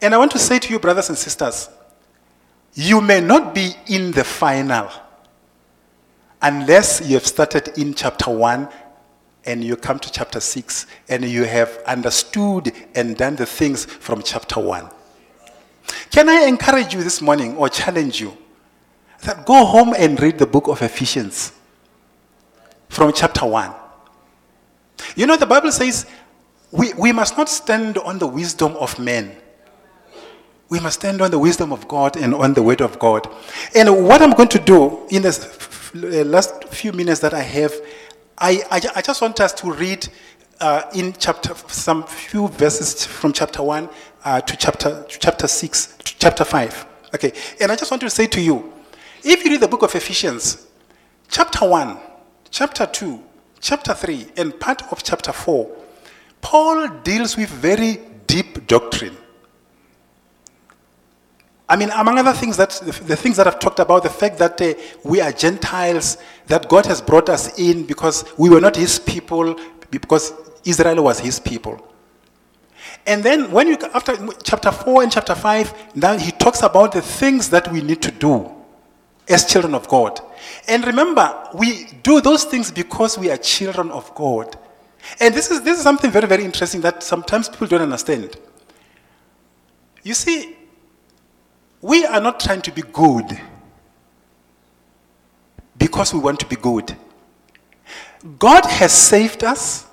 And 0.00 0.14
I 0.14 0.18
want 0.18 0.32
to 0.32 0.38
say 0.38 0.58
to 0.58 0.72
you, 0.72 0.78
brothers 0.78 1.08
and 1.08 1.16
sisters, 1.16 1.70
you 2.74 3.00
may 3.00 3.20
not 3.20 3.54
be 3.54 3.72
in 3.86 4.10
the 4.12 4.24
final 4.24 4.90
unless 6.40 7.00
you 7.06 7.14
have 7.14 7.26
started 7.26 7.68
in 7.78 7.94
chapter 7.94 8.30
1 8.30 8.68
and 9.44 9.62
you 9.62 9.76
come 9.76 9.98
to 9.98 10.10
chapter 10.10 10.40
6 10.40 10.86
and 11.08 11.24
you 11.24 11.44
have 11.44 11.78
understood 11.86 12.72
and 12.94 13.16
done 13.16 13.36
the 13.36 13.46
things 13.46 13.84
from 13.84 14.22
chapter 14.22 14.58
1. 14.60 14.88
Can 16.10 16.28
I 16.28 16.46
encourage 16.46 16.94
you 16.94 17.02
this 17.02 17.20
morning 17.20 17.56
or 17.56 17.68
challenge 17.68 18.20
you 18.20 18.36
that 19.22 19.46
go 19.46 19.64
home 19.64 19.94
and 19.96 20.20
read 20.20 20.38
the 20.38 20.46
book 20.46 20.68
of 20.68 20.82
Ephesians 20.82 21.52
from 22.88 23.12
chapter 23.12 23.46
1? 23.46 23.72
You 25.16 25.26
know, 25.26 25.36
the 25.36 25.46
Bible 25.46 25.72
says 25.72 26.06
we, 26.70 26.92
we 26.94 27.12
must 27.12 27.36
not 27.36 27.48
stand 27.48 27.98
on 27.98 28.18
the 28.18 28.26
wisdom 28.26 28.74
of 28.76 28.98
men. 28.98 29.36
We 30.70 30.80
must 30.80 31.00
stand 31.00 31.20
on 31.20 31.30
the 31.30 31.38
wisdom 31.38 31.70
of 31.70 31.86
God 31.86 32.16
and 32.16 32.34
on 32.34 32.54
the 32.54 32.62
word 32.62 32.80
of 32.80 32.98
God. 32.98 33.28
And 33.74 34.06
what 34.06 34.22
I'm 34.22 34.32
going 34.32 34.48
to 34.48 34.58
do 34.58 35.06
in 35.10 35.20
the 35.22 36.24
last 36.26 36.64
few 36.68 36.92
minutes 36.92 37.20
that 37.20 37.34
I 37.34 37.42
have, 37.42 37.74
I, 38.38 38.62
I, 38.70 38.80
I 38.96 39.02
just 39.02 39.20
want 39.20 39.38
us 39.40 39.52
to 39.54 39.70
read 39.70 40.08
uh, 40.60 40.84
in 40.94 41.12
chapter 41.18 41.54
some 41.68 42.04
few 42.06 42.48
verses 42.48 43.04
from 43.04 43.34
chapter 43.34 43.62
1 43.62 43.88
uh, 44.24 44.40
to 44.40 44.56
chapter 44.56 45.02
to 45.02 45.18
chapter 45.18 45.46
six, 45.46 45.96
to 45.98 46.16
chapter 46.18 46.44
five. 46.44 46.86
Okay, 47.14 47.32
and 47.60 47.70
I 47.70 47.76
just 47.76 47.90
want 47.90 48.00
to 48.02 48.08
say 48.10 48.26
to 48.28 48.40
you, 48.40 48.72
if 49.24 49.44
you 49.44 49.50
read 49.50 49.60
the 49.60 49.68
book 49.68 49.82
of 49.82 49.94
Ephesians, 49.94 50.66
chapter 51.28 51.68
one, 51.68 51.98
chapter 52.50 52.86
two, 52.86 53.22
chapter 53.60 53.94
three, 53.94 54.26
and 54.36 54.58
part 54.58 54.82
of 54.92 55.02
chapter 55.02 55.32
four, 55.32 55.70
Paul 56.40 56.88
deals 57.02 57.36
with 57.36 57.48
very 57.48 58.00
deep 58.26 58.66
doctrine. 58.66 59.16
I 61.68 61.76
mean, 61.76 61.90
among 61.90 62.18
other 62.18 62.32
things, 62.34 62.56
that 62.58 62.70
the, 62.70 62.92
the 63.04 63.16
things 63.16 63.36
that 63.38 63.46
I've 63.46 63.58
talked 63.58 63.78
about, 63.78 64.02
the 64.02 64.10
fact 64.10 64.38
that 64.38 64.60
uh, 64.60 64.74
we 65.04 65.20
are 65.20 65.32
Gentiles, 65.32 66.18
that 66.46 66.68
God 66.68 66.84
has 66.86 67.00
brought 67.00 67.28
us 67.30 67.58
in 67.58 67.86
because 67.86 68.24
we 68.36 68.50
were 68.50 68.60
not 68.60 68.76
His 68.76 68.98
people, 68.98 69.58
because 69.90 70.34
Israel 70.64 71.04
was 71.04 71.18
His 71.18 71.40
people. 71.40 71.88
And 73.06 73.22
then 73.22 73.50
when 73.50 73.68
you 73.68 73.78
after 73.94 74.16
chapter 74.44 74.70
four 74.70 75.02
and 75.02 75.10
chapter 75.10 75.34
five, 75.34 75.72
now 75.94 76.16
he 76.18 76.30
talks 76.30 76.62
about 76.62 76.92
the 76.92 77.00
things 77.00 77.48
that 77.50 77.72
we 77.72 77.80
need 77.80 78.02
to 78.02 78.10
do 78.10 78.50
as 79.32 79.44
children 79.44 79.74
of 79.74 79.88
God. 79.88 80.20
And 80.68 80.84
remember, 80.84 81.48
we 81.54 81.86
do 82.02 82.20
those 82.20 82.44
things 82.44 82.70
because 82.70 83.18
we 83.18 83.30
are 83.30 83.36
children 83.36 83.90
of 83.90 84.14
God. 84.14 84.56
And 85.20 85.34
this 85.34 85.50
is 85.50 85.62
this 85.62 85.78
is 85.78 85.82
something 85.82 86.10
very, 86.10 86.26
very 86.26 86.44
interesting 86.44 86.80
that 86.82 87.02
sometimes 87.02 87.48
people 87.48 87.66
don't 87.66 87.82
understand. 87.82 88.36
You 90.02 90.14
see, 90.14 90.56
we 91.80 92.04
are 92.06 92.20
not 92.20 92.40
trying 92.40 92.62
to 92.62 92.72
be 92.72 92.82
good 92.82 93.40
because 95.76 96.14
we 96.14 96.20
want 96.20 96.38
to 96.40 96.46
be 96.46 96.56
good. 96.56 96.96
God 98.38 98.64
has 98.66 98.92
saved 98.92 99.42
us. 99.42 99.86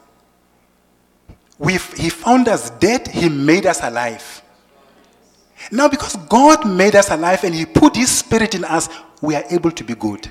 We've, 1.57 1.91
he 1.93 2.09
found 2.09 2.47
us 2.47 2.69
dead, 2.69 3.07
He 3.07 3.27
made 3.27 3.65
us 3.65 3.81
alive. 3.83 4.41
Now, 5.71 5.89
because 5.89 6.15
God 6.15 6.65
made 6.65 6.95
us 6.95 7.09
alive 7.11 7.43
and 7.43 7.53
He 7.53 7.65
put 7.65 7.95
His 7.95 8.09
Spirit 8.09 8.55
in 8.55 8.63
us, 8.63 8.87
we 9.21 9.35
are 9.35 9.43
able 9.49 9.71
to 9.71 9.83
be 9.83 9.95
good. 9.95 10.29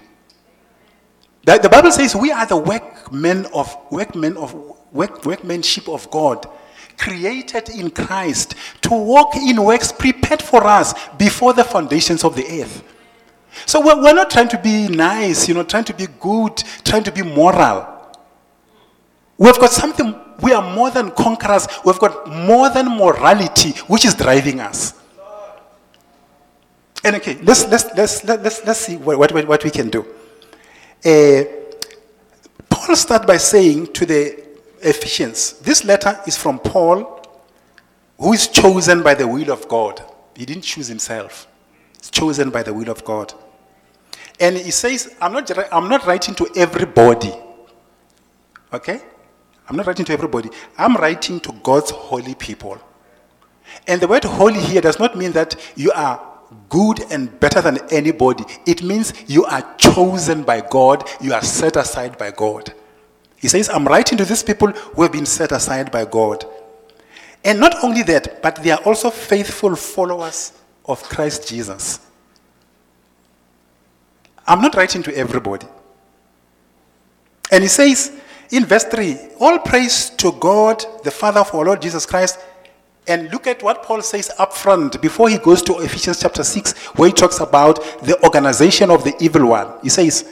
The, 1.45 1.59
the 1.59 1.69
Bible 1.69 1.93
says 1.93 2.15
we 2.15 2.31
are 2.31 2.47
the 2.47 2.57
workmen 2.57 3.47
of 3.55 3.77
workmen 3.91 4.37
of 4.37 4.55
work, 4.93 5.25
workmanship 5.25 5.89
of 5.89 6.11
God, 6.11 6.47
created 6.99 7.69
in 7.71 7.91
Christ 7.91 8.55
to 8.83 8.91
walk 8.91 9.37
in 9.37 9.63
works 9.63 9.93
prepared 9.93 10.43
for 10.43 10.65
us 10.67 10.95
before 11.17 11.53
the 11.53 11.65
foundations 11.65 12.25
of 12.25 12.35
the 12.35 12.45
earth. 12.61 12.83
So 13.67 13.81
we're, 13.81 13.97
we're 14.03 14.15
not 14.15 14.31
trying 14.31 14.49
to 14.49 14.59
be 14.59 14.89
nice, 14.89 15.49
you 15.49 15.55
know, 15.55 15.63
trying 15.63 15.85
to 15.85 15.95
be 15.95 16.07
good, 16.21 16.57
trying 16.85 17.05
to 17.05 17.13
be 17.13 17.23
moral. 17.23 17.87
We've 19.37 19.59
got 19.59 19.71
something, 19.71 20.15
we 20.43 20.53
are 20.53 20.75
more 20.75 20.91
than 20.91 21.13
conquerors. 21.13 21.67
We've 21.85 21.99
got 21.99 22.29
more 22.29 22.69
than 22.71 22.97
morality, 22.97 23.71
which 23.87 24.05
is 24.05 24.15
driving 24.15 24.61
us. 24.61 24.95
And 27.05 27.17
okay, 27.17 27.39
let's, 27.43 27.67
let's, 27.69 27.87
let's, 27.97 28.25
let's, 28.25 28.65
let's 28.67 28.81
see 28.81 28.97
what, 28.97 29.19
what, 29.19 29.47
what 29.47 29.65
we 29.65 29.71
can 29.71 29.89
do. 29.89 30.05
Uh, 31.05 31.45
Paul 32.69 32.97
starts 32.97 33.27
by 33.27 33.37
saying 33.37 33.93
to 33.95 34.07
the 34.07 34.45
Ephesians, 34.81 35.59
this 35.61 35.85
letter 35.85 36.21
is 36.27 36.37
from 36.37 36.59
Paul, 36.59 37.23
who 38.19 38.33
is 38.33 38.49
chosen 38.49 39.03
by 39.03 39.15
the 39.15 39.27
will 39.27 39.51
of 39.51 39.69
God. 39.69 40.03
He 40.37 40.45
didn't 40.45 40.63
choose 40.63 40.89
himself, 40.89 41.47
he's 41.99 42.11
chosen 42.11 42.51
by 42.51 42.63
the 42.63 42.75
will 42.75 42.89
of 42.89 43.05
God. 43.05 43.33
And 44.41 44.57
he 44.57 44.71
says, 44.71 45.17
I'm 45.21 45.33
not, 45.33 45.51
I'm 45.73 45.89
not 45.89 46.07
writing 46.07 46.35
to 46.37 46.49
everybody. 46.55 47.33
Okay? 48.73 49.01
I'm 49.69 49.77
not 49.77 49.87
writing 49.87 50.05
to 50.05 50.13
everybody. 50.13 50.49
I'm 50.77 50.95
writing 50.97 51.41
to 51.41 51.53
God's 51.63 51.91
holy 51.91 52.35
people. 52.35 52.79
And 53.87 54.01
the 54.01 54.07
word 54.09 54.25
holy 54.25 54.61
here 54.61 54.81
does 54.81 54.99
not 54.99 55.17
mean 55.17 55.33
that 55.33 55.57
you 55.77 55.91
are 55.93 56.28
good 56.69 57.01
and 57.11 57.39
better 57.41 57.61
than 57.61 57.79
anybody. 57.91 58.45
It 58.67 58.83
means 58.83 59.13
you 59.27 59.45
are 59.45 59.75
chosen 59.77 60.43
by 60.43 60.61
God, 60.61 61.09
you 61.21 61.33
are 61.33 61.43
set 61.43 61.77
aside 61.77 62.19
by 62.19 62.31
God. 62.31 62.73
He 63.37 63.49
says, 63.49 63.69
I'm 63.69 63.87
writing 63.87 64.19
to 64.19 64.25
these 64.25 64.43
people 64.43 64.71
who 64.71 65.03
have 65.03 65.13
been 65.13 65.27
set 65.27 65.53
aside 65.53 65.93
by 65.93 66.05
God. 66.05 66.45
And 67.45 67.61
not 67.61 67.85
only 67.85 68.03
that, 68.03 68.43
but 68.43 68.57
they 68.57 68.71
are 68.71 68.83
also 68.85 69.11
faithful 69.11 69.77
followers 69.77 70.53
of 70.85 71.03
Christ 71.05 71.49
Jesus. 71.49 72.01
I'm 74.47 74.61
not 74.61 74.75
writing 74.75 75.03
to 75.05 75.17
everybody. 75.17 75.67
And 77.53 77.63
he 77.63 77.69
says, 77.69 78.13
in 78.51 78.65
verse 78.65 78.85
3, 78.85 79.17
all 79.41 79.59
praise 79.59 80.11
to 80.11 80.33
God, 80.33 80.85
the 81.05 81.11
Father 81.11 81.41
of 81.41 81.55
our 81.55 81.65
Lord 81.65 81.83
Jesus 81.83 82.07
Christ. 82.07 82.39
And 83.09 83.33
look 83.33 83.47
at 83.47 83.63
what 83.63 83.83
Paul 83.83 84.03
says 84.03 84.31
up 84.39 84.53
front 84.53 85.01
before 85.01 85.31
he 85.31 85.39
goes 85.39 85.63
to 85.63 85.79
Ephesians 85.79 86.21
chapter 86.21 86.45
6, 86.45 86.73
where 86.97 87.09
he 87.09 87.15
talks 87.15 87.41
about 87.41 87.83
the 88.03 88.23
organization 88.23 88.91
of 88.91 89.03
the 89.03 89.17
evil 89.19 89.47
one. 89.47 89.73
He 89.83 89.89
says, 89.89 90.31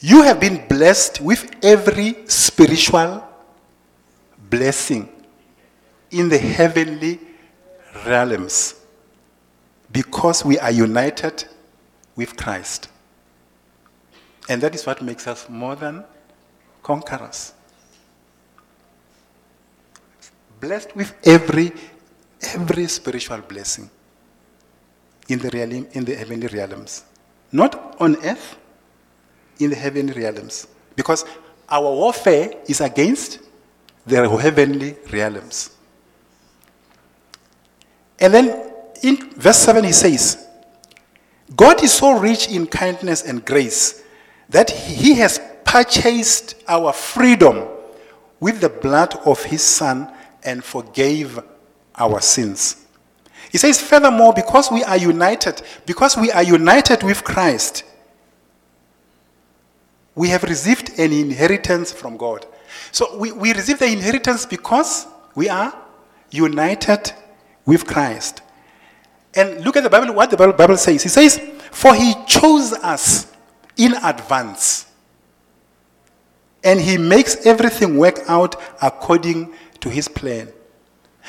You 0.00 0.22
have 0.22 0.38
been 0.38 0.68
blessed 0.68 1.22
with 1.22 1.56
every 1.64 2.28
spiritual 2.28 3.26
blessing 4.50 5.08
in 6.10 6.28
the 6.28 6.36
heavenly 6.36 7.18
realms 8.06 8.74
because 9.90 10.44
we 10.44 10.58
are 10.58 10.70
united 10.70 11.44
with 12.14 12.36
Christ. 12.36 12.88
And 14.50 14.60
that 14.62 14.74
is 14.74 14.84
what 14.84 15.00
makes 15.00 15.26
us 15.26 15.48
more 15.48 15.76
than 15.76 16.04
conquerors. 16.82 17.54
Blessed 20.62 20.94
with 20.94 21.12
every 21.26 21.72
every 22.54 22.86
spiritual 22.86 23.38
blessing 23.38 23.90
in 25.28 25.40
the 25.40 25.50
realm, 25.50 25.88
in 25.92 26.04
the 26.04 26.14
heavenly 26.14 26.46
realms. 26.46 27.04
Not 27.50 27.96
on 28.00 28.16
earth, 28.24 28.56
in 29.58 29.70
the 29.70 29.76
heavenly 29.76 30.12
realms. 30.12 30.68
Because 30.94 31.24
our 31.68 31.90
warfare 31.90 32.52
is 32.66 32.80
against 32.80 33.40
the 34.06 34.28
heavenly 34.38 34.96
realms. 35.12 35.70
And 38.20 38.32
then 38.32 38.72
in 39.02 39.30
verse 39.32 39.58
7 39.58 39.82
he 39.82 39.92
says, 39.92 40.46
God 41.56 41.82
is 41.82 41.92
so 41.92 42.18
rich 42.18 42.48
in 42.48 42.68
kindness 42.68 43.22
and 43.22 43.44
grace 43.44 44.04
that 44.48 44.70
he 44.70 45.14
has 45.14 45.40
purchased 45.64 46.54
our 46.68 46.92
freedom 46.92 47.66
with 48.38 48.60
the 48.60 48.68
blood 48.68 49.16
of 49.24 49.42
his 49.42 49.62
son 49.62 50.08
and 50.44 50.62
forgave 50.62 51.38
our 51.96 52.20
sins. 52.20 52.86
He 53.50 53.58
says, 53.58 53.80
furthermore, 53.80 54.32
because 54.32 54.70
we 54.70 54.82
are 54.82 54.96
united, 54.96 55.62
because 55.84 56.16
we 56.16 56.30
are 56.30 56.42
united 56.42 57.02
with 57.02 57.22
Christ, 57.22 57.84
we 60.14 60.28
have 60.28 60.42
received 60.42 60.98
an 60.98 61.12
inheritance 61.12 61.92
from 61.92 62.16
God. 62.16 62.46
So 62.90 63.16
we, 63.18 63.32
we 63.32 63.52
receive 63.52 63.78
the 63.78 63.86
inheritance 63.86 64.46
because 64.46 65.06
we 65.34 65.48
are 65.48 65.74
united 66.30 67.12
with 67.64 67.86
Christ. 67.86 68.42
And 69.34 69.64
look 69.64 69.76
at 69.76 69.82
the 69.82 69.90
Bible, 69.90 70.14
what 70.14 70.30
the 70.30 70.36
Bible 70.36 70.76
says. 70.76 71.02
He 71.02 71.08
says, 71.08 71.38
For 71.70 71.94
he 71.94 72.14
chose 72.26 72.72
us 72.74 73.32
in 73.76 73.94
advance 74.02 74.86
and 76.64 76.80
he 76.80 76.96
makes 76.96 77.46
everything 77.46 77.96
work 77.96 78.20
out 78.28 78.60
according 78.80 79.52
to 79.82 79.90
his 79.90 80.08
plan. 80.08 80.50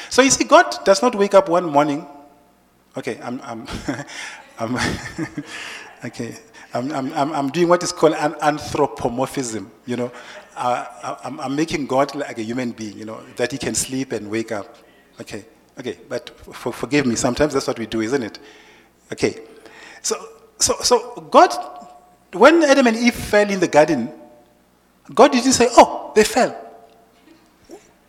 So 0.09 0.21
you 0.21 0.31
see, 0.31 0.45
God 0.45 0.73
does 0.85 1.01
not 1.01 1.15
wake 1.15 1.33
up 1.33 1.49
one 1.49 1.65
morning. 1.65 2.07
Okay, 2.95 3.19
I'm, 3.21 3.41
I'm, 3.43 3.67
I'm 4.59 4.77
okay. 6.05 6.37
I'm, 6.73 6.91
I'm, 6.91 7.33
I'm 7.33 7.49
doing 7.49 7.67
what 7.67 7.83
is 7.83 7.91
called 7.91 8.13
an 8.13 8.35
anthropomorphism. 8.41 9.69
You 9.85 9.97
know, 9.97 10.11
uh, 10.55 11.17
I'm, 11.23 11.39
I'm 11.39 11.55
making 11.55 11.85
God 11.85 12.15
like 12.15 12.39
a 12.39 12.41
human 12.41 12.71
being. 12.71 12.97
You 12.97 13.05
know, 13.05 13.21
that 13.35 13.51
he 13.51 13.57
can 13.57 13.75
sleep 13.75 14.11
and 14.11 14.29
wake 14.29 14.51
up. 14.51 14.77
Okay, 15.21 15.45
okay. 15.77 15.97
But 16.09 16.29
for, 16.55 16.73
forgive 16.73 17.05
me. 17.05 17.15
Sometimes 17.15 17.53
that's 17.53 17.67
what 17.67 17.77
we 17.77 17.85
do, 17.85 18.01
isn't 18.01 18.23
it? 18.23 18.39
Okay. 19.11 19.41
So, 20.01 20.15
so, 20.57 20.75
so 20.81 21.21
God, 21.29 21.53
when 22.33 22.63
Adam 22.63 22.87
and 22.87 22.97
Eve 22.97 23.13
fell 23.13 23.49
in 23.49 23.59
the 23.59 23.67
garden, 23.67 24.11
God 25.13 25.31
didn't 25.31 25.53
say, 25.53 25.67
oh, 25.71 26.11
they 26.15 26.23
fell. 26.23 26.62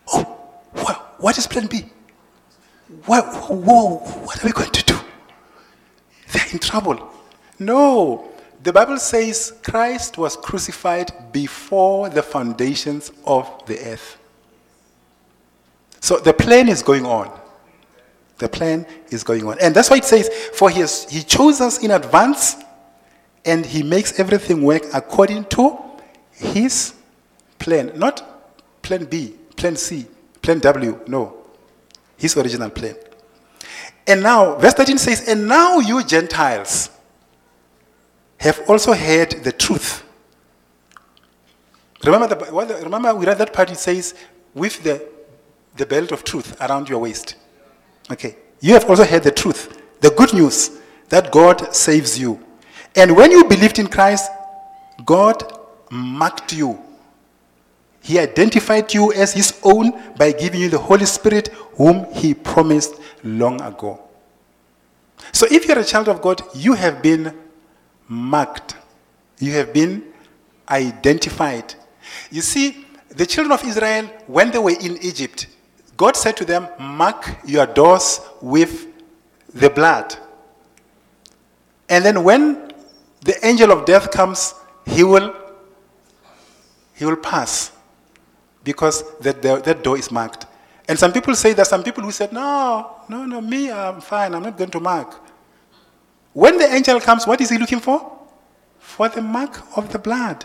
Oh, 0.09 0.39
well, 0.75 1.15
what 1.19 1.39
is 1.39 1.47
plan 1.47 1.67
B? 1.67 1.85
What, 3.07 3.25
whoa, 3.51 3.97
what 3.97 4.43
are 4.43 4.47
we 4.47 4.53
going 4.53 4.71
to 4.71 4.85
do? 4.85 4.99
They're 6.33 6.47
in 6.53 6.59
trouble. 6.59 7.13
No. 7.59 8.31
The 8.63 8.73
Bible 8.73 8.99
says 8.99 9.53
Christ 9.63 10.17
was 10.17 10.37
crucified 10.37 11.13
before 11.33 12.09
the 12.09 12.23
foundations 12.23 13.13
of 13.27 13.49
the 13.67 13.79
earth. 13.81 14.19
So 16.01 16.19
the 16.19 16.33
plan 16.33 16.69
is 16.69 16.83
going 16.83 17.07
on. 17.07 17.31
The 18.39 18.49
plan 18.49 18.87
is 19.11 19.23
going 19.23 19.47
on. 19.47 19.59
And 19.61 19.75
that's 19.75 19.91
why 19.91 19.97
it 19.97 20.05
says, 20.05 20.29
For 20.55 20.69
he, 20.69 20.81
has, 20.81 21.09
he 21.11 21.23
chose 21.23 21.61
us 21.61 21.83
in 21.83 21.91
advance 21.91 22.57
and 23.45 23.65
he 23.65 23.83
makes 23.83 24.19
everything 24.19 24.63
work 24.63 24.83
according 24.93 25.45
to 25.47 25.79
his 26.33 26.95
plan, 27.59 27.93
not 27.97 28.83
plan 28.83 29.05
B, 29.05 29.35
plan 29.57 29.77
C, 29.77 30.07
plan 30.41 30.59
W, 30.61 31.01
no. 31.07 31.45
his 32.17 32.37
original 32.37 32.71
plan. 32.71 32.97
And 34.07 34.23
now, 34.23 34.57
verse 34.57 34.75
13 34.75 34.99
says, 34.99 35.29
And 35.29 35.49
now 35.49 35.79
you 35.79 36.05
Gentiles 36.05 36.91
have 38.39 38.61
also 38.69 38.93
heard 38.93 39.31
the 39.43 39.53
truth. 39.53 40.05
Remember, 42.05 42.29
the, 42.29 42.81
remember 42.83 43.15
we 43.15 43.25
read 43.25 43.39
that 43.39 43.53
part, 43.53 43.71
it 43.71 43.79
says, 43.79 44.15
with 44.53 44.83
the, 44.83 45.09
the 45.77 45.87
belt 45.87 46.13
of 46.13 46.23
truth 46.23 46.61
around 46.61 46.89
your 46.89 46.99
waist. 47.01 47.37
Okay. 48.11 48.37
You 48.61 48.75
have 48.75 48.89
also 48.89 49.05
heard 49.05 49.23
the 49.23 49.31
truth, 49.31 49.83
the 50.01 50.11
good 50.11 50.35
news 50.35 50.79
that 51.09 51.33
God 51.33 51.75
saves 51.75 52.19
you. 52.19 52.39
And 52.95 53.17
when 53.17 53.31
you 53.31 53.45
believed 53.45 53.79
in 53.79 53.87
Christ, 53.87 54.31
God 55.05 55.43
marked 55.91 56.53
you. 56.53 56.84
He 58.05 58.19
identified 58.19 58.93
you 58.93 59.15
as 59.15 59.33
his 59.33 59.59
own 59.63 59.91
by 60.19 60.33
giving 60.33 60.61
you 60.61 60.69
the 60.69 60.79
Holy 60.79 61.07
Spirit, 61.07 61.49
whom 61.79 62.05
he 62.13 62.35
promised 62.35 63.01
long 63.23 63.59
ago. 63.63 63.99
So 65.33 65.47
if 65.51 65.67
you're 65.67 65.79
a 65.79 65.85
child 65.85 66.11
of 66.11 66.21
God, 66.21 66.43
you 66.55 66.75
have 66.75 67.03
been 67.03 67.35
marked. 68.07 68.77
You 69.39 69.53
have 69.53 69.73
been 69.73 70.05
identified. 70.69 71.75
You 72.31 72.43
see, 72.43 72.85
the 73.09 73.25
children 73.25 73.53
of 73.53 73.65
Israel, 73.65 74.05
when 74.27 74.51
they 74.51 74.59
were 74.59 74.79
in 74.79 74.99
Egypt, 75.03 75.47
God 75.97 76.15
said 76.15 76.37
to 76.37 76.45
them, 76.45 76.69
Mark 76.79 77.39
your 77.47 77.65
doors 77.65 78.21
with 78.43 78.87
the 79.55 79.71
blood. 79.71 80.15
And 81.89 82.05
then 82.05 82.23
when 82.23 82.71
the 83.23 83.35
angel 83.47 83.73
of 83.73 83.87
death 83.87 84.11
comes, 84.11 84.53
he 84.85 85.05
will 85.05 85.35
he 86.95 87.07
will 87.07 87.17
pass 87.17 87.74
because 88.65 89.17
that, 89.19 89.41
that 89.43 89.85
door 89.85 89.97
is 89.99 90.11
marked. 90.11 90.47
And 90.89 90.99
some 90.99 91.13
people 91.13 91.35
say 91.35 91.53
that 91.53 91.67
some 91.67 91.83
people 91.83 92.03
who 92.03 92.11
said, 92.11 92.33
No, 92.33 93.03
no, 93.09 93.25
no, 93.25 93.41
me, 93.41 93.71
I'm 93.71 94.01
fine, 94.01 94.35
I'm 94.35 94.43
not 94.43 94.57
going 94.57 94.71
to 94.71 94.81
mark. 94.81 95.15
When 96.33 96.59
the 96.59 96.73
angel 96.73 97.01
comes, 97.01 97.27
what 97.27 97.41
is 97.41 97.51
he 97.51 97.59
looking 97.59 97.81
for? 97.81 98.19
For 98.79 99.09
the 99.09 99.23
mark 99.23 99.61
of 99.79 99.93
the 99.93 99.99
blood. 99.99 100.45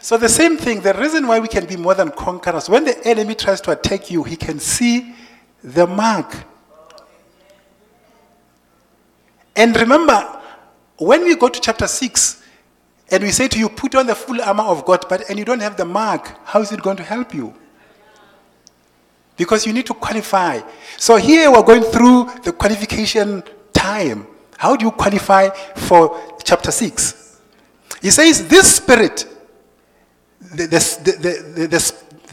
So 0.00 0.16
the 0.16 0.28
same 0.28 0.56
thing, 0.56 0.80
the 0.80 0.94
reason 0.94 1.26
why 1.26 1.40
we 1.40 1.48
can 1.48 1.66
be 1.66 1.76
more 1.76 1.94
than 1.94 2.10
conquerors, 2.10 2.68
when 2.68 2.84
the 2.84 3.06
enemy 3.06 3.34
tries 3.34 3.60
to 3.62 3.72
attack 3.72 4.10
you, 4.10 4.22
he 4.22 4.36
can 4.36 4.60
see 4.60 5.14
the 5.62 5.86
mark. 5.86 6.32
And 9.56 9.74
remember, 9.76 10.40
when 10.98 11.24
we 11.24 11.36
go 11.36 11.48
to 11.48 11.60
chapter 11.60 11.86
6, 11.86 12.42
and 13.14 13.22
we 13.22 13.30
say 13.30 13.46
to 13.46 13.58
you, 13.60 13.68
put 13.68 13.94
on 13.94 14.08
the 14.08 14.14
full 14.14 14.42
armor 14.42 14.64
of 14.64 14.84
God, 14.84 15.06
but 15.08 15.30
and 15.30 15.38
you 15.38 15.44
don't 15.44 15.60
have 15.60 15.76
the 15.76 15.84
mark, 15.84 16.36
how 16.44 16.60
is 16.60 16.72
it 16.72 16.82
going 16.82 16.96
to 16.96 17.04
help 17.04 17.32
you? 17.32 17.54
Because 19.36 19.64
you 19.64 19.72
need 19.72 19.86
to 19.86 19.94
qualify. 19.94 20.60
So 20.96 21.16
here 21.16 21.48
we're 21.50 21.62
going 21.62 21.84
through 21.84 22.28
the 22.42 22.52
qualification 22.52 23.44
time. 23.72 24.26
How 24.56 24.74
do 24.74 24.84
you 24.84 24.90
qualify 24.90 25.50
for 25.76 26.20
chapter 26.42 26.72
6? 26.72 27.40
He 28.02 28.10
says, 28.10 28.48
This 28.48 28.76
spirit, 28.76 29.26
the, 30.40 30.66
the, 30.66 31.68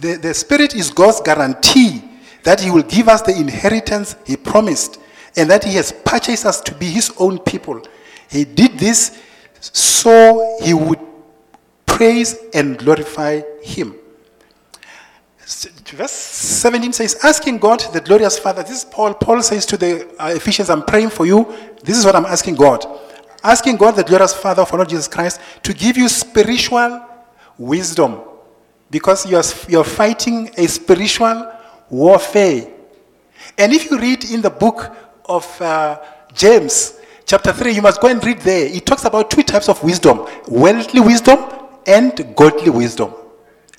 the, 0.02 0.18
the, 0.18 0.34
spirit 0.34 0.76
is 0.76 0.90
God's 0.90 1.22
guarantee 1.22 2.04
that 2.44 2.60
he 2.60 2.72
will 2.72 2.84
give 2.84 3.08
us 3.08 3.22
the 3.22 3.36
inheritance 3.38 4.16
he 4.26 4.36
promised 4.36 5.00
and 5.38 5.48
that 5.52 5.64
he 5.64 5.76
has 5.76 5.92
purchased 5.92 6.46
us 6.48 6.60
to 6.62 6.74
be 6.74 6.88
his 6.88 7.14
own 7.20 7.38
people. 7.38 7.84
He 8.30 8.46
did 8.46 8.80
this 8.80 9.22
so 9.62 10.58
he 10.62 10.74
would 10.74 11.00
praise 11.86 12.36
and 12.54 12.78
glorify 12.78 13.42
him. 13.62 13.96
Verse 15.86 16.12
17 16.12 16.94
says, 16.94 17.20
Asking 17.24 17.58
God, 17.58 17.82
the 17.94 18.02
glorious 18.02 18.40
Father, 18.40 18.64
this 18.64 18.80
is 18.80 18.86
Paul. 18.86 19.14
Paul 19.14 19.42
says 19.44 19.66
to 19.68 19.78
the 19.78 20.08
uh, 20.18 20.30
Ephesians, 20.30 20.70
I'm 20.70 20.84
praying 20.84 21.10
for 21.10 21.26
you. 21.26 21.54
This 21.84 21.98
is 21.98 22.06
what 22.06 22.16
I'm 22.16 22.26
asking 22.26 22.56
God. 22.56 22.86
Asking 23.44 23.76
God, 23.76 23.92
the 23.92 24.04
glorious 24.04 24.34
Father 24.34 24.62
of 24.62 24.72
our 24.72 24.78
Lord 24.78 24.90
Jesus 24.90 25.08
Christ, 25.08 25.42
to 25.64 25.74
give 25.74 25.98
you 25.98 26.08
spiritual 26.08 27.06
wisdom. 27.58 28.22
Because 28.90 29.30
you're, 29.30 29.44
you're 29.68 29.84
fighting 29.84 30.50
a 30.58 30.68
spiritual 30.68 31.52
warfare. 31.90 32.68
And 33.58 33.74
if 33.74 33.92
you 33.92 34.00
read 34.00 34.32
in 34.32 34.42
the 34.42 34.50
book 34.50 34.96
of 35.26 35.62
uh, 35.62 36.02
James, 36.34 36.98
chapter 37.26 37.54
3, 37.54 37.72
you 37.74 37.82
must 37.82 38.02
go 38.02 38.08
and 38.08 38.24
read 38.24 38.40
there. 38.40 38.68
It 38.68 38.86
talks 38.86 39.06
about 39.06 39.32
two 39.32 39.44
types 39.44 39.70
of 39.70 39.82
wisdom 39.84 40.28
worldly 40.48 41.02
wisdom 41.02 41.40
and 41.86 42.36
godly 42.36 42.70
wisdom. 42.70 43.14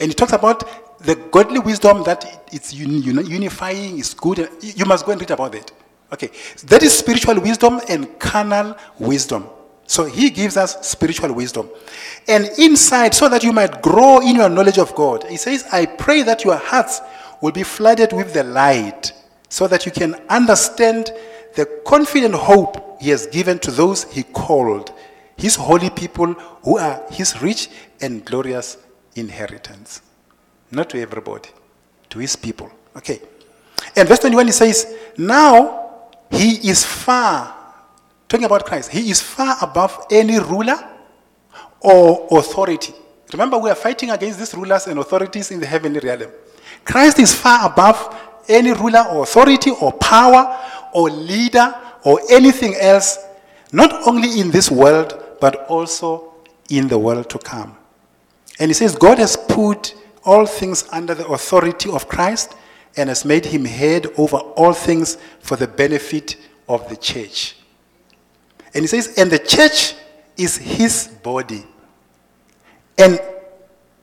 And 0.00 0.10
it 0.10 0.16
talks 0.16 0.32
about 0.32 0.98
the 1.00 1.16
godly 1.30 1.58
wisdom 1.58 2.02
that 2.04 2.44
it's 2.52 2.72
unifying, 2.72 3.98
is 3.98 4.14
good. 4.14 4.48
You 4.60 4.84
must 4.84 5.04
go 5.04 5.12
and 5.12 5.20
read 5.20 5.30
about 5.30 5.52
that. 5.52 5.70
Okay. 6.12 6.30
That 6.66 6.82
is 6.82 6.96
spiritual 6.96 7.40
wisdom 7.40 7.80
and 7.88 8.18
carnal 8.18 8.76
wisdom. 8.98 9.46
So 9.86 10.04
he 10.04 10.30
gives 10.30 10.56
us 10.56 10.86
spiritual 10.86 11.32
wisdom. 11.32 11.68
And 12.28 12.50
inside, 12.58 13.14
so 13.14 13.28
that 13.28 13.42
you 13.42 13.52
might 13.52 13.82
grow 13.82 14.20
in 14.20 14.36
your 14.36 14.48
knowledge 14.48 14.78
of 14.78 14.94
God, 14.94 15.24
he 15.24 15.36
says, 15.36 15.64
I 15.72 15.86
pray 15.86 16.22
that 16.22 16.44
your 16.44 16.56
hearts 16.56 17.00
will 17.40 17.52
be 17.52 17.62
flooded 17.62 18.12
with 18.12 18.32
the 18.32 18.44
light 18.44 19.12
so 19.48 19.66
that 19.66 19.84
you 19.84 19.92
can 19.92 20.14
understand 20.28 21.12
the 21.54 21.66
confident 21.84 22.34
hope 22.34 23.00
he 23.00 23.10
has 23.10 23.26
given 23.26 23.58
to 23.60 23.70
those 23.70 24.04
he 24.04 24.22
called, 24.22 24.92
his 25.36 25.56
holy 25.56 25.90
people 25.90 26.32
who 26.62 26.78
are 26.78 27.02
his 27.10 27.40
rich 27.42 27.68
and 28.00 28.24
glorious 28.24 28.78
inheritance. 29.16 30.02
Not 30.70 30.90
to 30.90 31.00
everybody, 31.00 31.50
to 32.10 32.18
his 32.18 32.36
people. 32.36 32.70
Okay. 32.96 33.20
And 33.96 34.08
verse 34.08 34.20
21 34.20 34.46
he 34.46 34.52
says, 34.52 34.96
Now 35.18 36.08
he 36.30 36.68
is 36.68 36.84
far, 36.84 37.54
talking 38.28 38.46
about 38.46 38.64
Christ, 38.64 38.90
he 38.90 39.10
is 39.10 39.20
far 39.20 39.56
above 39.60 40.06
any 40.10 40.38
ruler 40.38 40.78
or 41.80 42.28
authority. 42.38 42.94
Remember, 43.32 43.58
we 43.58 43.70
are 43.70 43.74
fighting 43.74 44.10
against 44.10 44.38
these 44.38 44.54
rulers 44.54 44.86
and 44.86 44.98
authorities 44.98 45.50
in 45.50 45.58
the 45.60 45.66
heavenly 45.66 46.00
realm. 46.00 46.30
Christ 46.84 47.18
is 47.18 47.34
far 47.34 47.66
above 47.66 48.14
any 48.48 48.72
ruler 48.72 49.04
or 49.10 49.22
authority 49.22 49.70
or 49.70 49.92
power 49.92 50.58
or 50.92 51.10
leader 51.10 51.74
or 52.04 52.20
anything 52.30 52.74
else, 52.76 53.18
not 53.72 54.06
only 54.06 54.40
in 54.40 54.50
this 54.50 54.70
world, 54.70 55.22
but 55.40 55.66
also 55.66 56.34
in 56.70 56.88
the 56.88 56.98
world 56.98 57.28
to 57.30 57.38
come. 57.38 57.76
And 58.58 58.68
he 58.68 58.74
says, 58.74 58.94
God 58.94 59.18
has 59.18 59.36
put 59.36 59.94
all 60.24 60.46
things 60.46 60.84
under 60.92 61.14
the 61.14 61.26
authority 61.26 61.90
of 61.90 62.08
Christ 62.08 62.54
and 62.96 63.08
has 63.08 63.24
made 63.24 63.44
him 63.44 63.64
head 63.64 64.06
over 64.18 64.36
all 64.36 64.72
things 64.72 65.16
for 65.40 65.56
the 65.56 65.66
benefit 65.66 66.36
of 66.68 66.88
the 66.88 66.96
church. 66.96 67.56
And 68.74 68.82
he 68.82 68.86
says, 68.86 69.14
and 69.18 69.30
the 69.30 69.38
church 69.38 69.94
is 70.36 70.56
his 70.56 71.08
body. 71.22 71.64
And 72.98 73.20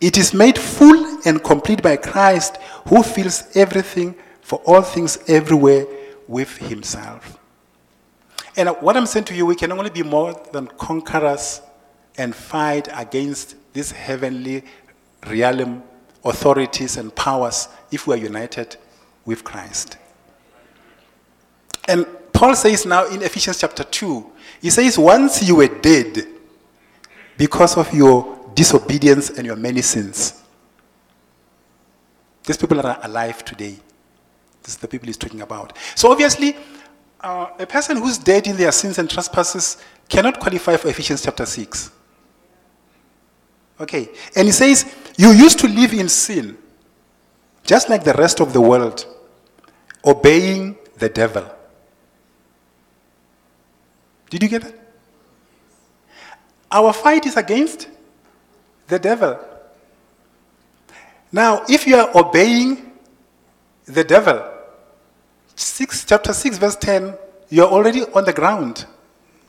it 0.02 0.18
is 0.18 0.34
made 0.34 0.58
full 0.58 1.20
and 1.26 1.44
complete 1.44 1.82
by 1.82 1.98
Christ, 1.98 2.58
who 2.88 3.04
fills 3.04 3.56
everything 3.56 4.16
for 4.42 4.60
all 4.66 4.82
things 4.82 5.20
everywhere 5.28 5.86
with 6.30 6.56
himself. 6.58 7.40
And 8.56 8.70
what 8.82 8.96
I'm 8.96 9.08
saying 9.08 9.26
to 9.26 9.36
you, 9.36 9.48
we 9.48 9.56
can 9.56 9.72
only 9.72 9.90
be 9.90 10.04
more 10.04 10.40
than 10.54 10.68
conquerors 10.68 11.62
and 12.18 12.36
fight 12.36 12.88
against 12.94 13.56
these 13.74 13.92
heavenly 13.92 14.64
realm 15.26 15.82
authorities 16.24 16.98
and 16.98 17.14
powers 17.16 17.68
if 17.92 18.06
we 18.06 18.14
are 18.14 18.18
united 18.18 18.78
with 19.26 19.44
Christ. 19.44 19.98
And 21.88 22.06
Paul 22.32 22.56
says 22.56 22.86
now 22.86 23.08
in 23.08 23.24
Ephesians 23.24 23.60
chapter 23.60 23.84
2, 23.84 24.32
he 24.62 24.70
says, 24.70 25.00
Once 25.00 25.42
you 25.42 25.56
were 25.56 25.68
dead 25.68 26.28
because 27.38 27.76
of 27.76 27.92
your 27.92 28.40
disobedience 28.54 29.32
and 29.32 29.48
your 29.48 29.56
many 29.56 29.82
sins, 29.82 30.44
these 32.46 32.58
people 32.58 32.80
are 32.86 33.00
alive 33.02 33.44
today. 33.44 33.78
This 34.64 34.74
is 34.74 34.78
the 34.78 34.88
people 34.88 35.08
he's 35.08 35.18
talking 35.18 35.42
about. 35.42 35.78
So 35.96 36.12
obviously, 36.12 36.56
uh, 37.22 37.48
a 37.60 37.66
person 37.66 37.98
who's 37.98 38.18
dead 38.18 38.48
in 38.48 38.56
their 38.56 38.72
sins 38.72 38.98
and 38.98 39.10
trespasses 39.10 39.78
cannot 40.08 40.40
qualify 40.40 40.78
for 40.78 40.90
Ephesians 40.90 41.22
chapter 41.22 41.46
6. 41.46 41.92
Okay. 43.80 44.10
And 44.36 44.48
he 44.48 44.52
says, 44.52 44.94
You 45.18 45.32
used 45.32 45.60
to 45.60 45.68
live 45.68 45.94
in 45.94 46.10
sin, 46.10 46.58
just 47.64 47.90
like 47.90 48.04
the 48.04 48.14
rest 48.14 48.40
of 48.40 48.54
the 48.54 48.62
world, 48.62 49.06
obeying 50.06 50.78
the 50.98 51.10
devil. 51.10 51.46
Did 54.30 54.44
you 54.44 54.50
get 54.50 54.62
that? 54.64 54.76
Our 56.72 56.94
fight 56.94 57.26
is 57.26 57.36
against 57.36 57.88
the 58.88 59.00
devil. 59.00 59.40
Now, 61.32 61.64
if 61.68 61.88
you 61.88 61.96
are 61.96 62.10
obeying 62.16 62.89
the 63.90 64.04
devil, 64.04 64.44
6, 65.56 66.06
chapter 66.06 66.32
6, 66.34 66.58
verse 66.58 66.76
10, 66.76 67.18
you're 67.50 67.68
already 67.68 68.04
on 68.14 68.24
the 68.24 68.34
ground. 68.34 68.86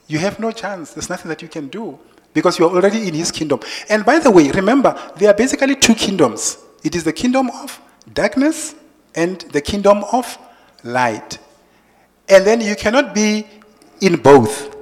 You 0.07 0.17
have 0.19 0.39
no 0.39 0.51
chance. 0.51 0.93
There's 0.93 1.09
nothing 1.09 1.29
that 1.29 1.41
you 1.41 1.47
can 1.47 1.67
do 1.67 1.97
because 2.33 2.57
you're 2.59 2.69
already 2.69 3.07
in 3.07 3.13
his 3.13 3.31
kingdom. 3.31 3.59
And 3.89 4.03
by 4.05 4.19
the 4.19 4.31
way, 4.31 4.51
remember, 4.51 4.99
there 5.17 5.29
are 5.29 5.33
basically 5.35 5.75
two 5.75 5.95
kingdoms 5.95 6.57
it 6.83 6.95
is 6.95 7.03
the 7.03 7.13
kingdom 7.13 7.51
of 7.51 7.79
darkness 8.11 8.73
and 9.13 9.41
the 9.51 9.61
kingdom 9.61 10.03
of 10.11 10.37
light. 10.83 11.37
And 12.27 12.45
then 12.45 12.59
you 12.61 12.75
cannot 12.75 13.13
be 13.13 13.45
in 13.99 14.15
both. 14.15 14.75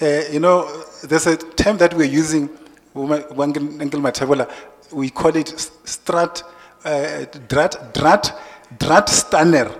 Uh, 0.00 0.22
you 0.32 0.40
know, 0.40 0.84
there's 1.04 1.26
a 1.26 1.36
term 1.36 1.76
that 1.76 1.92
we're 1.92 2.08
using, 2.08 2.48
we 2.94 3.10
call 5.10 5.36
it 5.36 5.46
strat, 5.84 6.42
uh, 6.84 7.24
drat, 7.48 7.94
drat, 7.94 8.38
drat 8.78 9.08
stanner, 9.08 9.70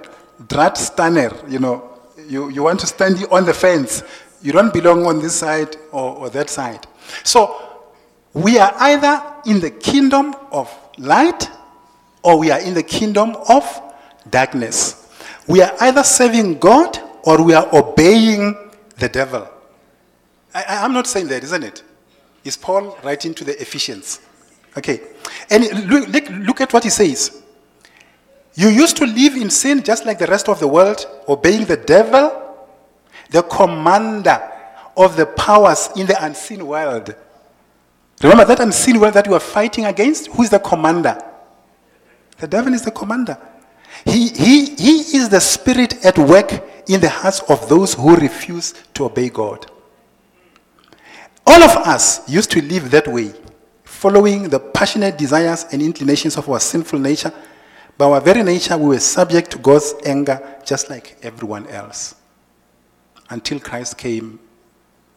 drat 0.49 0.77
stanner, 0.77 1.33
you 1.49 1.59
know. 1.59 1.87
You, 2.29 2.49
you 2.51 2.63
want 2.63 2.81
to 2.81 2.87
stand 2.87 3.25
on 3.31 3.45
the 3.45 3.55
fence. 3.55 4.03
You 4.43 4.53
don't 4.53 4.73
belong 4.73 5.05
on 5.07 5.21
this 5.21 5.35
side 5.35 5.77
or, 5.91 6.17
or 6.17 6.31
that 6.31 6.49
side. 6.49 6.87
So 7.25 7.61
we 8.33 8.59
are 8.59 8.73
either 8.79 9.23
in 9.47 9.61
the 9.61 9.71
kingdom 9.71 10.35
of 10.53 10.73
light 10.99 11.51
or 12.23 12.39
we 12.39 12.51
are 12.51 12.61
in 12.61 12.75
the 12.75 12.83
kingdom 12.83 13.37
of 13.49 13.65
darkness. 14.29 15.09
We 15.49 15.63
are 15.63 15.73
either 15.81 16.05
serving 16.05 16.59
God 16.59 16.99
or 17.25 17.43
we 17.43 17.55
are 17.55 17.69
obeying 17.75 18.71
the 18.99 19.09
devil. 19.09 19.49
I, 20.55 20.85
am 20.85 20.93
not 20.93 21.07
saying 21.07 21.29
that, 21.29 21.43
isn't 21.45 21.63
it? 21.63 21.83
Is 22.45 22.57
Paul 22.57 22.97
writing 23.03 23.35
to 23.35 23.45
the 23.45 23.61
Ephesians? 23.61 24.21
Okay. 24.77 25.01
And 25.49 25.91
look, 25.91 26.29
look, 26.31 26.61
at 26.61 26.73
what 26.73 26.85
he 26.85 26.91
says. 26.91 27.43
You 28.55 28.69
used 28.69 28.97
to 28.99 29.07
live 29.07 29.37
in 29.37 29.51
sin 29.51 29.83
just 29.83 30.05
like 30.05 30.19
the 30.19 30.27
rest 30.27 30.49
of 30.49 30.61
the 30.61 30.69
world, 30.69 31.07
obeying 31.29 31.65
the 31.65 31.77
devil, 31.77 32.59
the 33.31 33.43
commander 33.43 34.41
of 34.97 35.17
the 35.17 35.27
powers 35.27 35.89
in 35.97 36.07
the 36.07 36.25
unseen 36.25 36.67
world. 36.67 37.15
Remember 38.23 38.45
that 38.45 38.61
unseen 38.61 39.01
world 39.01 39.15
that 39.15 39.27
you 39.27 39.35
are 39.35 39.41
fighting 39.41 39.87
against? 39.87 40.27
Who 40.29 40.43
is 40.43 40.51
the 40.51 40.59
commander? 40.59 41.17
The 42.39 42.49
devil 42.49 42.75
is 42.75 42.83
the 42.83 42.91
commander. 42.91 43.39
He, 44.05 44.29
he, 44.29 44.75
he 44.77 45.17
is 45.17 45.29
the 45.29 45.41
spirit 45.41 46.05
at 46.05 46.19
work 46.19 46.53
in 46.89 47.01
the 47.01 47.09
hearts 47.09 47.41
of 47.49 47.69
those 47.69 47.95
who 47.95 48.17
refuse 48.17 48.73
to 48.95 49.05
obey 49.05 49.29
God. 49.29 49.71
All 51.47 51.63
of 51.63 51.77
us 51.87 52.29
used 52.29 52.51
to 52.53 52.63
live 52.63 52.91
that 52.91 53.09
way, 53.09 53.33
following 54.01 54.49
the 54.49 54.59
passionate 54.59 55.19
desires 55.19 55.67
and 55.73 55.83
inclinations 55.83 56.39
of 56.39 56.49
our 56.49 56.59
sinful 56.59 56.99
nature. 56.99 57.31
By 57.99 58.07
our 58.07 58.19
very 58.23 58.43
nature, 58.43 58.79
we 58.79 58.87
were 58.87 58.99
subject 58.99 59.51
to 59.51 59.59
God's 59.59 59.93
anger 60.07 60.41
just 60.65 60.89
like 60.89 61.19
everyone 61.21 61.67
else. 61.67 62.15
Until 63.29 63.61
Christ 63.61 63.99
came 63.99 64.41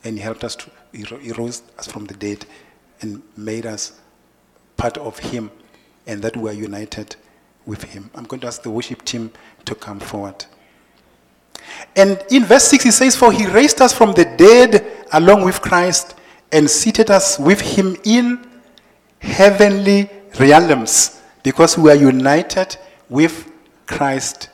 and 0.03 0.17
he 0.17 0.21
helped 0.21 0.43
us 0.43 0.57
to, 0.57 0.69
he 0.91 1.31
rose 1.31 1.63
us 1.79 1.87
from 1.87 2.03
the 2.07 2.13
dead 2.13 2.45
and 2.99 3.23
made 3.37 3.65
us 3.65 4.01
part 4.75 4.97
of 4.97 5.17
him 5.17 5.49
and 6.05 6.21
that 6.21 6.35
we 6.35 6.49
are 6.49 6.53
united 6.53 7.15
with 7.65 7.83
him. 7.83 8.09
I'm 8.13 8.25
going 8.25 8.41
to 8.41 8.47
ask 8.47 8.63
the 8.63 8.69
worship 8.69 9.05
team 9.05 9.31
to 9.63 9.75
come 9.75 10.01
forward. 10.01 10.43
And 11.95 12.21
in 12.29 12.43
verse 12.43 12.65
6, 12.65 12.83
he 12.83 12.91
says, 12.91 13.15
For 13.15 13.31
he 13.31 13.47
raised 13.47 13.79
us 13.79 13.93
from 13.93 14.11
the 14.11 14.25
dead 14.25 15.07
along 15.13 15.45
with 15.45 15.61
Christ 15.61 16.15
and 16.51 16.69
seated 16.69 17.09
us 17.09 17.39
with 17.39 17.61
him 17.61 17.95
in 18.03 18.49
heavenly 19.23 20.09
realms 20.39 21.21
because 21.41 21.77
we 21.77 21.89
are 21.89 21.95
united 21.95 22.77
with 23.09 23.51
Christ 23.87 24.49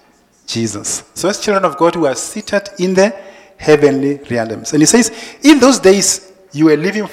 Jesus. 0.45 1.03
So, 1.13 1.29
as 1.29 1.39
children 1.39 1.65
of 1.65 1.77
God, 1.77 1.95
we 1.95 2.07
are 2.07 2.15
seated 2.15 2.69
in 2.79 2.93
the 2.93 3.15
heavenly 3.57 4.19
realms. 4.29 4.73
And 4.73 4.81
he 4.81 4.85
says, 4.85 5.11
In 5.43 5.59
those 5.59 5.79
days, 5.79 6.31
you 6.51 6.65
were 6.65 6.77
living 6.77 7.07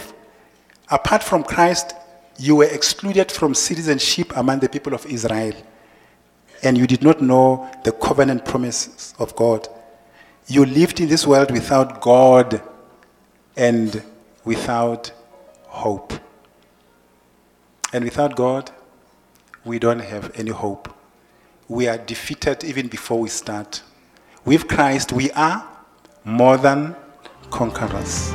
apart 0.90 1.22
from 1.22 1.42
Christ, 1.42 1.94
you 2.38 2.56
were 2.56 2.64
excluded 2.64 3.30
from 3.32 3.54
citizenship 3.54 4.32
among 4.36 4.60
the 4.60 4.68
people 4.68 4.94
of 4.94 5.04
Israel. 5.06 5.54
And 6.62 6.78
you 6.78 6.86
did 6.86 7.02
not 7.02 7.20
know 7.20 7.70
the 7.84 7.92
covenant 7.92 8.44
promises 8.44 9.14
of 9.18 9.36
God. 9.36 9.68
You 10.46 10.64
lived 10.64 11.00
in 11.00 11.08
this 11.08 11.26
world 11.26 11.50
without 11.50 12.00
God 12.00 12.62
and 13.56 14.02
without 14.44 15.12
hope. 15.64 16.12
And 17.96 18.04
without 18.04 18.36
God, 18.36 18.70
we 19.64 19.78
don't 19.78 20.00
have 20.00 20.30
any 20.34 20.50
hope. 20.50 20.94
We 21.66 21.88
are 21.88 21.96
defeated 21.96 22.62
even 22.62 22.88
before 22.88 23.18
we 23.18 23.30
start. 23.30 23.80
With 24.44 24.68
Christ, 24.68 25.14
we 25.14 25.30
are 25.30 25.66
more 26.22 26.58
than 26.58 26.94
conquerors. 27.48 28.34